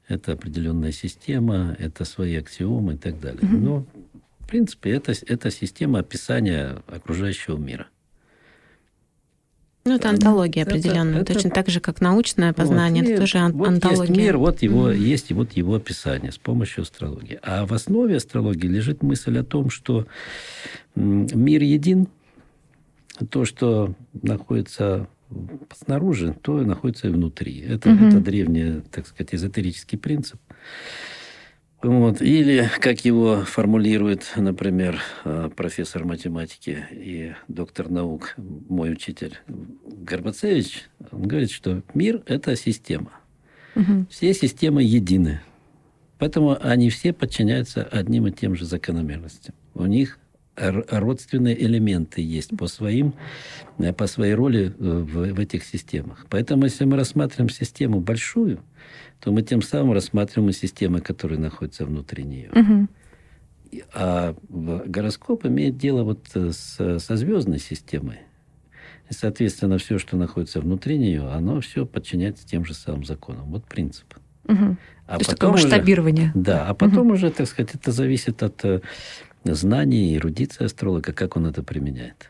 это 0.07 0.33
определенная 0.33 0.91
система, 0.91 1.75
это 1.79 2.05
свои 2.05 2.35
аксиомы 2.35 2.95
и 2.95 2.97
так 2.97 3.19
далее. 3.19 3.41
Mm-hmm. 3.41 3.57
Но, 3.57 3.85
в 4.39 4.47
принципе, 4.47 4.91
это, 4.91 5.13
это 5.25 5.51
система 5.51 5.99
описания 5.99 6.81
окружающего 6.87 7.57
мира. 7.57 7.87
Ну, 9.85 9.95
это 9.95 10.09
антология 10.09 10.63
определенная. 10.63 11.21
Это, 11.21 11.33
Точно 11.33 11.49
так 11.49 11.67
же, 11.67 11.81
как 11.81 11.99
научное 11.99 12.53
познание, 12.53 13.03
вот, 13.03 13.11
это 13.11 13.21
тоже 13.21 13.37
ан- 13.39 13.51
вот 13.51 13.67
антология. 13.67 14.07
Есть 14.07 14.17
мир, 14.17 14.37
вот 14.37 14.61
его, 14.61 14.89
mm-hmm. 14.89 14.97
есть 14.97 15.31
вот 15.33 15.51
его 15.53 15.75
описание 15.75 16.31
с 16.31 16.37
помощью 16.37 16.83
астрологии. 16.83 17.37
А 17.41 17.65
в 17.65 17.73
основе 17.73 18.15
астрологии 18.15 18.67
лежит 18.67 19.03
мысль 19.03 19.37
о 19.37 19.43
том, 19.43 19.69
что 19.69 20.07
мир 20.95 21.61
един, 21.63 22.07
то, 23.29 23.43
что 23.43 23.93
находится 24.13 25.07
снаружи, 25.75 26.35
то 26.41 26.61
находится 26.61 27.07
и 27.07 27.11
внутри. 27.11 27.59
Это, 27.59 27.91
угу. 27.91 28.05
это 28.05 28.19
древний, 28.19 28.81
так 28.91 29.07
сказать, 29.07 29.33
эзотерический 29.35 29.97
принцип. 29.97 30.39
Вот. 31.83 32.21
Или, 32.21 32.69
как 32.79 33.03
его 33.03 33.41
формулирует, 33.41 34.31
например, 34.37 35.01
э, 35.25 35.49
профессор 35.53 36.05
математики 36.05 36.85
и 36.91 37.33
доктор 37.49 37.89
наук, 37.89 38.35
мой 38.37 38.93
учитель 38.93 39.37
Горбацевич, 39.85 40.85
он 41.11 41.23
говорит, 41.23 41.51
что 41.51 41.83
мир– 41.93 42.23
это 42.25 42.55
система. 42.55 43.11
Угу. 43.75 44.05
Все 44.09 44.33
системы 44.33 44.81
едины. 44.81 45.41
Поэтому 46.19 46.57
они 46.61 46.89
все 46.89 47.11
подчиняются 47.11 47.83
одним 47.83 48.27
и 48.27 48.31
тем 48.31 48.55
же 48.55 48.63
закономерностям. 48.63 49.53
У 49.73 49.85
них 49.85 50.19
родственные 50.55 51.61
элементы 51.63 52.21
есть 52.21 52.55
по, 52.57 52.67
своим, 52.67 53.13
э, 53.79 53.93
по 53.93 54.07
своей 54.07 54.33
роли 54.33 54.67
э, 54.67 54.71
в, 54.77 55.33
в 55.33 55.39
этих 55.39 55.63
системах. 55.63 56.25
Поэтому, 56.29 56.65
если 56.65 56.85
мы 56.85 56.95
рассматриваем 56.97 57.49
систему 57.49 57.99
большую, 57.99 58.59
то 59.19 59.31
мы 59.31 59.41
тем 59.41 59.61
самым 59.61 59.93
рассматриваем 59.93 60.49
и 60.49 60.53
системы, 60.53 61.01
которые 61.01 61.39
находятся 61.39 61.85
внутри 61.85 62.23
нее. 62.23 62.51
Угу. 62.51 62.87
А 63.93 64.35
гороскоп 64.49 65.45
имеет 65.45 65.77
дело 65.77 66.03
вот 66.03 66.27
э, 66.35 66.51
с, 66.51 66.99
со 66.99 67.15
звездной 67.15 67.59
системой. 67.59 68.19
И, 69.09 69.13
соответственно, 69.13 69.77
все, 69.79 69.97
что 69.97 70.17
находится 70.17 70.61
внутри 70.61 70.97
нее, 70.97 71.29
оно 71.29 71.61
все 71.61 71.85
подчиняется 71.85 72.45
тем 72.45 72.63
же 72.63 72.73
самым 72.73 73.05
законам. 73.05 73.45
Вот 73.45 73.65
принцип. 73.65 74.13
Угу. 74.45 74.77
А 75.07 75.13
То 75.13 75.19
есть 75.19 75.31
такое 75.31 75.51
масштабирование. 75.51 76.31
Уже, 76.35 76.43
да, 76.43 76.67
а 76.67 76.73
потом 76.73 77.07
угу. 77.07 77.15
уже, 77.15 77.31
так 77.31 77.47
сказать, 77.47 77.73
это 77.75 77.91
зависит 77.91 78.43
от 78.43 78.63
знаний 79.45 80.11
и 80.11 80.17
эрудиции 80.17 80.65
астролога, 80.65 81.13
как 81.13 81.35
он 81.35 81.47
это 81.47 81.63
применяет. 81.63 82.29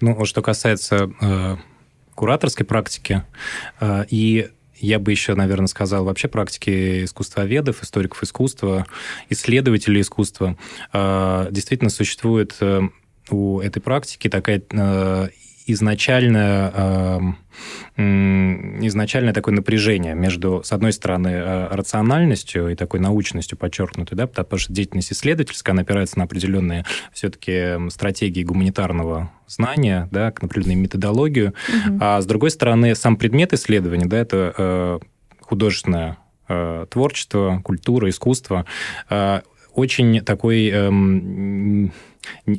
Ну, 0.00 0.24
что 0.24 0.42
касается 0.42 1.10
э, 1.20 1.56
кураторской 2.14 2.66
практики, 2.66 3.24
э, 3.80 4.04
и 4.10 4.50
я 4.78 4.98
бы 4.98 5.10
еще, 5.10 5.34
наверное, 5.34 5.68
сказал 5.68 6.04
вообще 6.04 6.28
практики 6.28 7.04
искусствоведов, 7.04 7.82
историков 7.82 8.22
искусства, 8.22 8.86
исследователей 9.30 10.02
искусства. 10.02 10.56
Э, 10.92 11.48
действительно 11.50 11.90
существует 11.90 12.56
э, 12.60 12.82
у 13.30 13.60
этой 13.60 13.80
практики 13.80 14.28
такая 14.28 14.62
э, 14.70 15.28
изначально, 15.66 17.36
изначально 17.96 19.32
такое 19.32 19.54
напряжение 19.54 20.14
между, 20.14 20.62
с 20.64 20.72
одной 20.72 20.92
стороны, 20.92 21.28
э, 21.28 21.68
рациональностью 21.70 22.68
и 22.68 22.74
такой 22.74 23.00
научностью 23.00 23.58
подчеркнутой, 23.58 24.16
да, 24.16 24.26
потому 24.26 24.58
что 24.58 24.72
деятельность 24.72 25.12
исследовательская, 25.12 25.72
она 25.72 25.82
опирается 25.82 26.18
на 26.18 26.24
определенные 26.24 26.84
все-таки 27.12 27.90
стратегии 27.90 28.44
гуманитарного 28.44 29.30
знания, 29.46 30.08
да, 30.10 30.32
на 30.40 30.46
определенную 30.46 30.78
методологию, 30.78 31.54
угу. 31.68 31.98
а 32.00 32.20
с 32.20 32.26
другой 32.26 32.50
стороны, 32.50 32.94
сам 32.94 33.16
предмет 33.16 33.52
исследования, 33.52 34.06
да, 34.06 34.18
это 34.18 34.54
э, 34.56 34.98
художественное 35.40 36.18
э, 36.48 36.86
творчество, 36.90 37.60
культура, 37.64 38.08
искусство, 38.08 38.66
очень 39.76 40.20
такой 40.22 40.70
эм, 40.70 41.92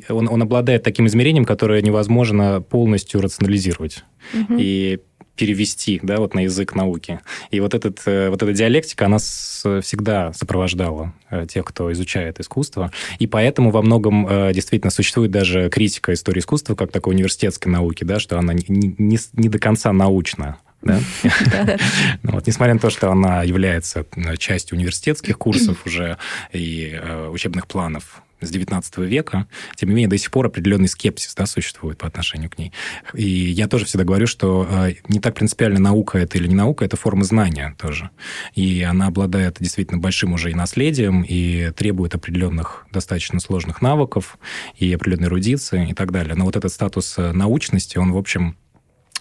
он, 0.08 0.28
он 0.28 0.42
обладает 0.42 0.82
таким 0.82 1.06
измерением, 1.06 1.44
которое 1.44 1.82
невозможно 1.82 2.60
полностью 2.60 3.20
рационализировать. 3.20 4.04
Угу. 4.34 4.56
И 4.58 4.98
перевести, 5.38 6.00
да, 6.02 6.18
вот 6.18 6.34
на 6.34 6.40
язык 6.40 6.74
науки. 6.74 7.20
И 7.50 7.60
вот, 7.60 7.72
этот, 7.72 8.02
э, 8.06 8.28
вот 8.28 8.42
эта 8.42 8.52
диалектика, 8.52 9.06
она 9.06 9.18
всегда 9.18 10.32
сопровождала 10.32 11.14
э, 11.30 11.46
тех, 11.48 11.64
кто 11.64 11.90
изучает 11.92 12.40
искусство. 12.40 12.90
И 13.18 13.26
поэтому 13.26 13.70
во 13.70 13.80
многом 13.80 14.26
э, 14.28 14.52
действительно 14.52 14.90
существует 14.90 15.30
даже 15.30 15.70
критика 15.70 16.12
истории 16.12 16.40
искусства 16.40 16.74
как 16.74 16.90
такой 16.90 17.14
университетской 17.14 17.70
науки, 17.70 18.04
да, 18.04 18.18
что 18.18 18.38
она 18.38 18.52
не, 18.52 18.64
не, 18.68 19.18
не 19.32 19.48
до 19.48 19.58
конца 19.58 19.92
научна. 19.92 20.58
Да? 20.82 21.00
Ну 22.22 22.32
вот, 22.32 22.46
несмотря 22.46 22.74
на 22.74 22.80
то, 22.80 22.90
что 22.90 23.10
она 23.10 23.42
является 23.42 24.04
частью 24.38 24.76
университетских 24.76 25.38
курсов 25.38 25.86
уже 25.86 26.18
и 26.52 27.00
учебных 27.30 27.66
планов 27.66 28.22
с 28.40 28.50
19 28.50 28.98
века, 28.98 29.46
тем 29.76 29.88
не 29.88 29.94
менее, 29.94 30.08
до 30.08 30.18
сих 30.18 30.30
пор 30.30 30.46
определенный 30.46 30.88
скепсис 30.88 31.34
да, 31.34 31.46
существует 31.46 31.98
по 31.98 32.06
отношению 32.06 32.50
к 32.50 32.58
ней. 32.58 32.72
И 33.14 33.24
я 33.24 33.68
тоже 33.68 33.84
всегда 33.84 34.04
говорю, 34.04 34.26
что 34.26 34.66
э, 34.68 34.94
не 35.08 35.20
так 35.20 35.34
принципиально 35.34 35.80
наука 35.80 36.18
это 36.18 36.38
или 36.38 36.46
не 36.46 36.54
наука, 36.54 36.84
это 36.84 36.96
форма 36.96 37.24
знания 37.24 37.74
тоже. 37.78 38.10
И 38.54 38.82
она 38.82 39.06
обладает 39.06 39.56
действительно 39.60 39.98
большим 39.98 40.32
уже 40.32 40.50
и 40.50 40.54
наследием, 40.54 41.22
и 41.22 41.70
требует 41.76 42.14
определенных 42.14 42.86
достаточно 42.92 43.40
сложных 43.40 43.82
навыков, 43.82 44.38
и 44.76 44.92
определенной 44.92 45.28
эрудиции 45.28 45.90
и 45.90 45.94
так 45.94 46.12
далее. 46.12 46.34
Но 46.34 46.44
вот 46.44 46.56
этот 46.56 46.72
статус 46.72 47.14
э, 47.18 47.32
научности, 47.32 47.98
он, 47.98 48.12
в 48.12 48.16
общем, 48.16 48.56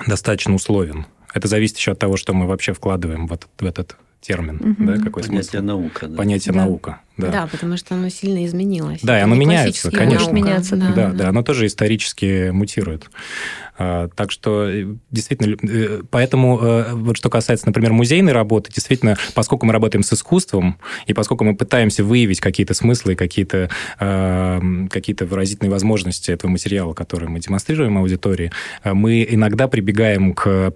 достаточно 0.05 0.53
условен. 0.53 1.05
Это 1.34 1.47
зависит 1.47 1.78
еще 1.78 1.91
от 1.91 1.99
того, 1.99 2.18
что 2.18 2.34
мы 2.34 2.47
вообще 2.47 2.74
вкладываем 2.74 3.28
в 3.28 3.34
этот, 3.34 3.49
в 3.59 3.65
этот 3.65 3.97
термин, 4.22 4.57
угу. 4.57 4.88
да, 4.88 4.97
какой 4.97 5.24
Понятие 5.24 5.43
смысл? 5.43 5.65
наука. 5.65 6.07
Да. 6.07 6.18
Понятие 6.18 6.53
да. 6.53 6.65
наука, 6.65 7.01
да. 7.18 7.32
Да, 7.32 7.47
потому 7.47 7.78
что 7.78 7.95
оно 7.95 8.09
сильно 8.09 8.45
изменилось. 8.45 8.99
Да, 9.01 9.20
и 9.20 9.22
оно 9.22 9.36
меняется, 9.36 9.91
конечно. 9.91 10.32
Может 10.32 10.34
меняться, 10.34 10.76
да. 10.76 10.91
Да, 10.93 11.11
да, 11.11 11.30
оно 11.30 11.43
тоже 11.43 11.65
исторически 11.65 12.49
мутирует. 12.49 13.09
А, 13.80 14.07
так 14.15 14.32
что 14.32 14.68
э, 14.68 14.95
действительно, 15.11 15.55
э, 15.61 16.01
поэтому 16.09 16.59
э, 16.59 16.93
вот 16.93 17.15
что 17.15 17.30
касается, 17.30 17.68
например, 17.68 17.93
музейной 17.93 18.34
работы, 18.34 18.72
действительно, 18.74 19.18
поскольку 19.36 19.68
мы 19.68 19.74
работаем 19.74 20.03
с 20.03 20.11
искусством, 20.13 20.80
и 21.05 21.13
поскольку 21.13 21.43
мы 21.43 21.55
пытаемся 21.55 22.03
выявить 22.03 22.39
какие-то 22.39 22.74
смыслы, 22.74 23.15
какие-то 23.15 23.70
какие 23.97 25.15
выразительные 25.24 25.72
возможности 25.72 26.32
этого 26.32 26.49
материала, 26.51 26.93
который 26.93 27.30
мы 27.30 27.39
демонстрируем 27.39 27.97
аудитории, 27.97 28.51
мы 28.84 29.26
иногда 29.30 29.68
прибегаем 29.68 30.34
к 30.34 30.74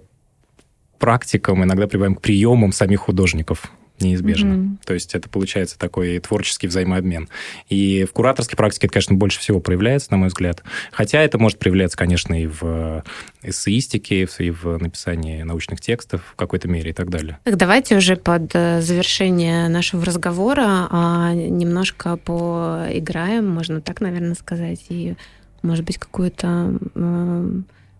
практикам, 1.02 1.64
иногда 1.64 1.88
прибавим 1.88 2.14
к 2.14 2.20
приемам 2.20 2.70
самих 2.70 3.00
художников. 3.00 3.72
неизбежно. 3.98 4.54
Мгм. 4.54 4.78
То 4.84 4.94
есть 4.94 5.14
это 5.14 5.28
получается 5.28 5.78
такой 5.78 6.18
творческий 6.18 6.66
взаимообмен. 6.66 7.28
И 7.68 8.04
в 8.04 8.12
кураторской 8.12 8.56
практике 8.56 8.86
это, 8.86 8.94
конечно, 8.94 9.16
больше 9.16 9.38
всего 9.38 9.60
проявляется, 9.60 10.10
на 10.12 10.16
мой 10.16 10.28
взгляд. 10.28 10.62
Хотя 10.92 11.20
это 11.20 11.38
может 11.38 11.58
проявляться, 11.58 11.96
конечно, 11.96 12.40
и 12.40 12.46
в 12.46 13.04
эссеистике, 13.42 14.28
и 14.38 14.50
в 14.50 14.78
написании 14.78 15.42
научных 15.42 15.80
текстов 15.80 16.22
в 16.32 16.36
какой-то 16.36 16.68
мере 16.68 16.90
и 16.90 16.94
так 16.94 17.10
далее. 17.10 17.38
Так, 17.44 17.56
давайте 17.56 17.96
уже 17.96 18.16
под 18.16 18.50
э, 18.54 18.80
завершение 18.80 19.68
нашего 19.68 20.04
разговора 20.04 20.88
а, 20.90 21.32
немножко 21.34 22.16
поиграем, 22.16 23.48
можно 23.48 23.80
так, 23.80 24.00
наверное, 24.00 24.34
сказать, 24.34 24.84
и, 24.88 25.14
может 25.62 25.84
быть, 25.84 25.98
какую-то 25.98 26.78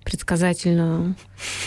предсказательную 0.04 1.14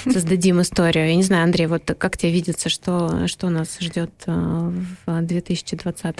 создадим 0.04 0.62
историю. 0.62 1.08
Я 1.08 1.16
не 1.16 1.24
знаю, 1.24 1.44
Андрей, 1.44 1.68
вот 1.68 1.84
как 1.98 2.18
тебе 2.18 2.32
видится, 2.32 2.70
что, 2.70 3.28
что 3.28 3.50
нас 3.50 3.78
ждет 3.80 4.12
э, 4.26 4.72
в 5.06 5.22
2020 5.22 6.16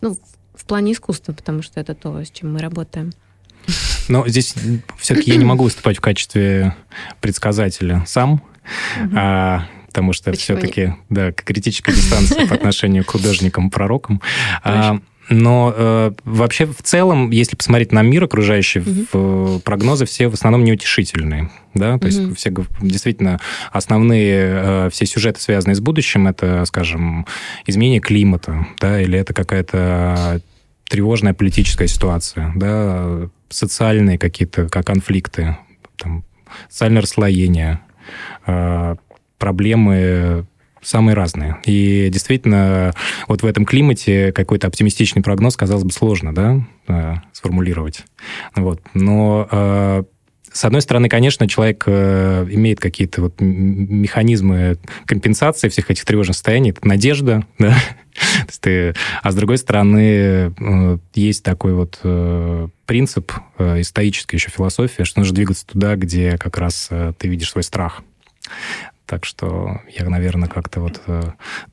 Ну, 0.00 0.18
в- 0.54 0.64
плане 0.64 0.92
искусства, 0.92 1.32
потому 1.32 1.60
что 1.62 1.80
это 1.80 1.94
то, 1.94 2.24
с 2.24 2.30
чем 2.30 2.54
мы 2.54 2.60
работаем. 2.60 3.12
Но 4.08 4.26
здесь 4.26 4.54
все-таки 4.98 5.30
я 5.30 5.36
не 5.36 5.44
могу 5.44 5.64
выступать 5.64 5.98
в 5.98 6.00
качестве 6.00 6.74
предсказателя 7.20 8.04
сам, 8.06 8.42
а, 9.14 9.66
потому 9.86 10.12
что 10.12 10.30
Почему 10.30 10.58
все-таки 10.58 10.94
да, 11.10 11.32
критическая 11.32 11.92
дистанция 11.92 12.46
по 12.46 12.54
отношению 12.54 13.04
к 13.04 13.10
художникам-пророкам. 13.10 14.20
А, 14.64 14.98
но 15.28 15.72
э, 15.74 16.12
вообще 16.24 16.66
в 16.66 16.82
целом, 16.82 17.30
если 17.30 17.56
посмотреть 17.56 17.92
на 17.92 18.02
мир 18.02 18.24
окружающий, 18.24 18.80
Мгм. 18.80 19.06
в, 19.12 19.58
прогнозы 19.60 20.04
все 20.04 20.28
в 20.28 20.34
основном 20.34 20.64
неутешительные. 20.64 21.50
Да? 21.74 21.98
То 21.98 22.06
Мгм. 22.08 22.28
есть 22.28 22.38
все 22.38 22.54
действительно 22.80 23.40
основные 23.70 24.40
э, 24.42 24.88
все 24.90 25.06
сюжеты, 25.06 25.40
связанные 25.40 25.76
с 25.76 25.80
будущим, 25.80 26.26
это, 26.28 26.64
скажем, 26.66 27.26
изменение 27.66 28.00
климата, 28.00 28.66
да, 28.80 29.00
или 29.00 29.18
это 29.18 29.32
какая-то 29.32 30.40
тревожная 30.88 31.32
политическая 31.34 31.88
ситуация, 31.88 32.52
да, 32.54 33.28
социальные 33.48 34.18
какие-то 34.18 34.68
как 34.68 34.86
конфликты, 34.86 35.56
там, 35.96 36.24
социальное 36.68 37.00
расслоение, 37.02 37.80
э, 38.46 38.96
проблемы 39.38 40.46
самые 40.82 41.14
разные. 41.14 41.58
И 41.64 42.08
действительно, 42.12 42.92
вот 43.28 43.42
в 43.42 43.46
этом 43.46 43.64
климате 43.64 44.32
какой-то 44.32 44.66
оптимистичный 44.66 45.22
прогноз, 45.22 45.56
казалось 45.56 45.84
бы, 45.84 45.92
сложно, 45.92 46.34
да, 46.34 46.60
э, 46.88 47.14
сформулировать. 47.32 48.04
Вот. 48.56 48.80
Но 48.92 49.48
э, 49.50 50.02
с 50.52 50.64
одной 50.64 50.82
стороны, 50.82 51.08
конечно, 51.08 51.48
человек 51.48 51.84
э, 51.86 52.46
имеет 52.50 52.80
какие-то 52.80 53.22
вот 53.22 53.40
механизмы 53.40 54.76
компенсации 55.06 55.68
всех 55.68 55.90
этих 55.90 56.04
тревожных 56.04 56.36
состояний. 56.36 56.70
Это 56.70 56.86
надежда, 56.86 57.46
да. 57.58 57.70
То 58.14 58.46
есть 58.48 58.60
ты- 58.60 58.94
а 59.22 59.30
с 59.30 59.34
другой 59.34 59.56
стороны, 59.58 60.52
есть 61.14 61.42
такой 61.42 61.72
вот 61.72 62.00
принцип, 62.86 63.32
э, 63.58 63.80
и 63.80 63.82
стоическая 63.84 64.36
еще 64.36 64.50
философия, 64.50 65.04
что 65.04 65.20
нужно 65.20 65.34
двигаться 65.34 65.66
туда, 65.66 65.96
где 65.96 66.36
как 66.36 66.58
раз 66.58 66.90
ты 67.18 67.28
видишь 67.28 67.50
свой 67.50 67.62
страх. 67.62 68.02
Так 69.06 69.24
что 69.24 69.80
я, 69.98 70.08
наверное, 70.08 70.48
как-то 70.48 70.80
вот 70.80 71.02
э, 71.06 71.22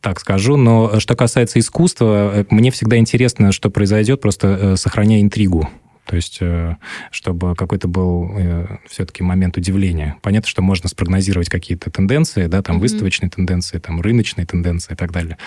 так 0.01 0.19
скажу. 0.19 0.57
Но 0.57 0.99
что 0.99 1.15
касается 1.15 1.59
искусства, 1.59 2.31
э, 2.35 2.45
мне 2.49 2.71
всегда 2.71 2.97
интересно, 2.97 3.51
что 3.51 3.69
произойдет, 3.69 4.19
просто 4.21 4.47
э, 4.47 4.75
сохраняя 4.75 5.21
интригу. 5.21 5.69
То 6.05 6.15
есть, 6.15 6.39
э, 6.41 6.75
чтобы 7.11 7.55
какой-то 7.55 7.87
был 7.87 8.31
э, 8.35 8.65
все-таки 8.87 9.21
момент 9.21 9.57
удивления. 9.57 10.15
Понятно, 10.23 10.49
что 10.49 10.63
можно 10.63 10.89
спрогнозировать 10.89 11.49
какие-то 11.49 11.91
тенденции, 11.91 12.47
да, 12.47 12.63
там 12.63 12.77
Мгм. 12.77 12.81
выставочные 12.81 13.29
тенденции, 13.29 13.77
там 13.77 14.01
рыночные 14.01 14.47
тенденции 14.47 14.93
и 14.93 14.95
так 14.95 15.11
далее. 15.11 15.37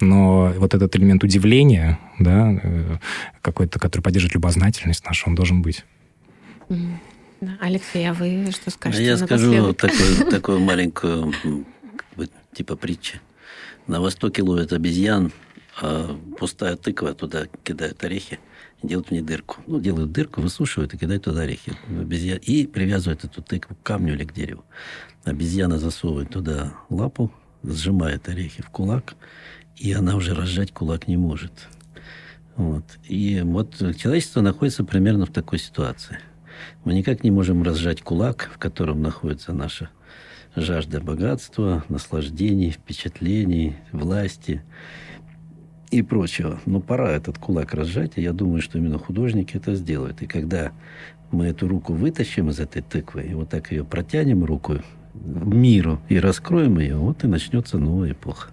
Но 0.00 0.52
вот 0.56 0.74
этот 0.74 0.94
элемент 0.94 1.24
удивления, 1.24 1.98
да, 2.20 2.54
какой-то, 3.40 3.80
который 3.80 4.02
поддерживает 4.02 4.34
любознательность 4.34 5.04
нашу, 5.04 5.28
он 5.28 5.34
должен 5.34 5.60
быть. 5.60 5.84
Мгм. 6.68 7.00
Алексей, 7.60 8.08
а 8.08 8.12
вы 8.12 8.50
что 8.50 8.70
скажете 8.70 9.04
я 9.04 9.16
скажу 9.16 9.72
такую, 9.72 10.26
такую 10.30 10.60
маленькую, 10.60 11.34
типа 12.52 12.76
притчи. 12.76 13.20
На 13.86 14.00
востоке 14.00 14.42
ловят 14.42 14.72
обезьян, 14.72 15.32
а 15.80 16.16
пустая 16.38 16.76
тыква 16.76 17.14
туда 17.14 17.46
кидают 17.64 18.02
орехи 18.04 18.38
делают 18.82 19.08
в 19.08 19.10
ней 19.12 19.22
дырку. 19.22 19.58
Ну, 19.66 19.80
делают 19.80 20.12
дырку, 20.12 20.40
высушивают 20.40 20.94
и 20.94 20.98
кидают 20.98 21.24
туда 21.24 21.42
орехи. 21.42 21.72
Обезья... 21.88 22.36
И 22.36 22.66
привязывают 22.66 23.24
эту 23.24 23.42
тыкву 23.42 23.76
к 23.76 23.82
камню 23.82 24.14
или 24.14 24.24
к 24.24 24.32
дереву. 24.32 24.64
Обезьяна 25.24 25.78
засовывает 25.78 26.30
туда 26.30 26.74
лапу, 26.88 27.32
сжимает 27.62 28.28
орехи 28.28 28.62
в 28.62 28.70
кулак, 28.70 29.14
и 29.76 29.92
она 29.92 30.16
уже 30.16 30.34
разжать 30.34 30.72
кулак 30.72 31.06
не 31.08 31.16
может. 31.16 31.52
Вот. 32.56 32.84
И 33.04 33.40
вот 33.42 33.76
человечество 33.96 34.40
находится 34.40 34.84
примерно 34.84 35.26
в 35.26 35.32
такой 35.32 35.58
ситуации. 35.58 36.18
Мы 36.84 36.94
никак 36.94 37.24
не 37.24 37.30
можем 37.30 37.62
разжать 37.62 38.02
кулак, 38.02 38.50
в 38.54 38.58
котором 38.58 39.02
находится 39.02 39.52
наша 39.52 39.90
жажда 40.56 41.00
богатства, 41.00 41.84
наслаждений, 41.88 42.70
впечатлений, 42.70 43.76
власти 43.90 44.62
и 45.90 46.02
прочего. 46.02 46.60
Но 46.66 46.80
пора 46.80 47.10
этот 47.10 47.38
кулак 47.38 47.74
разжать, 47.74 48.12
и 48.16 48.22
я 48.22 48.32
думаю, 48.32 48.60
что 48.62 48.78
именно 48.78 48.98
художники 48.98 49.56
это 49.56 49.74
сделают. 49.74 50.22
И 50.22 50.26
когда 50.26 50.72
мы 51.30 51.46
эту 51.46 51.68
руку 51.68 51.94
вытащим 51.94 52.50
из 52.50 52.60
этой 52.60 52.82
тыквы, 52.82 53.22
и 53.22 53.34
вот 53.34 53.48
так 53.48 53.72
ее 53.72 53.84
протянем 53.84 54.44
руку 54.44 54.78
в 55.14 55.54
миру 55.54 56.00
и 56.08 56.18
раскроем 56.18 56.78
ее, 56.78 56.96
вот 56.96 57.24
и 57.24 57.26
начнется 57.26 57.78
новая 57.78 58.12
эпоха. 58.12 58.50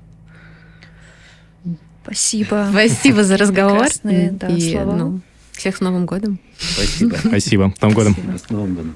Спасибо. 2.04 2.68
Спасибо 2.72 3.24
за 3.24 3.38
разговор. 3.38 3.80
Прекрасные, 3.80 4.32
да, 4.32 4.48
И, 4.48 4.72
слова. 4.72 4.96
ну, 4.96 5.20
всех 5.60 5.78
с 5.78 5.80
Новым 5.82 6.06
годом. 6.06 6.40
Спасибо. 6.58 7.16
Спасибо. 7.16 7.74
С 7.78 7.82
Новым 7.82 7.96
годом. 7.96 8.16
С 8.38 8.50
Новым 8.50 8.76
годом. 8.76 8.96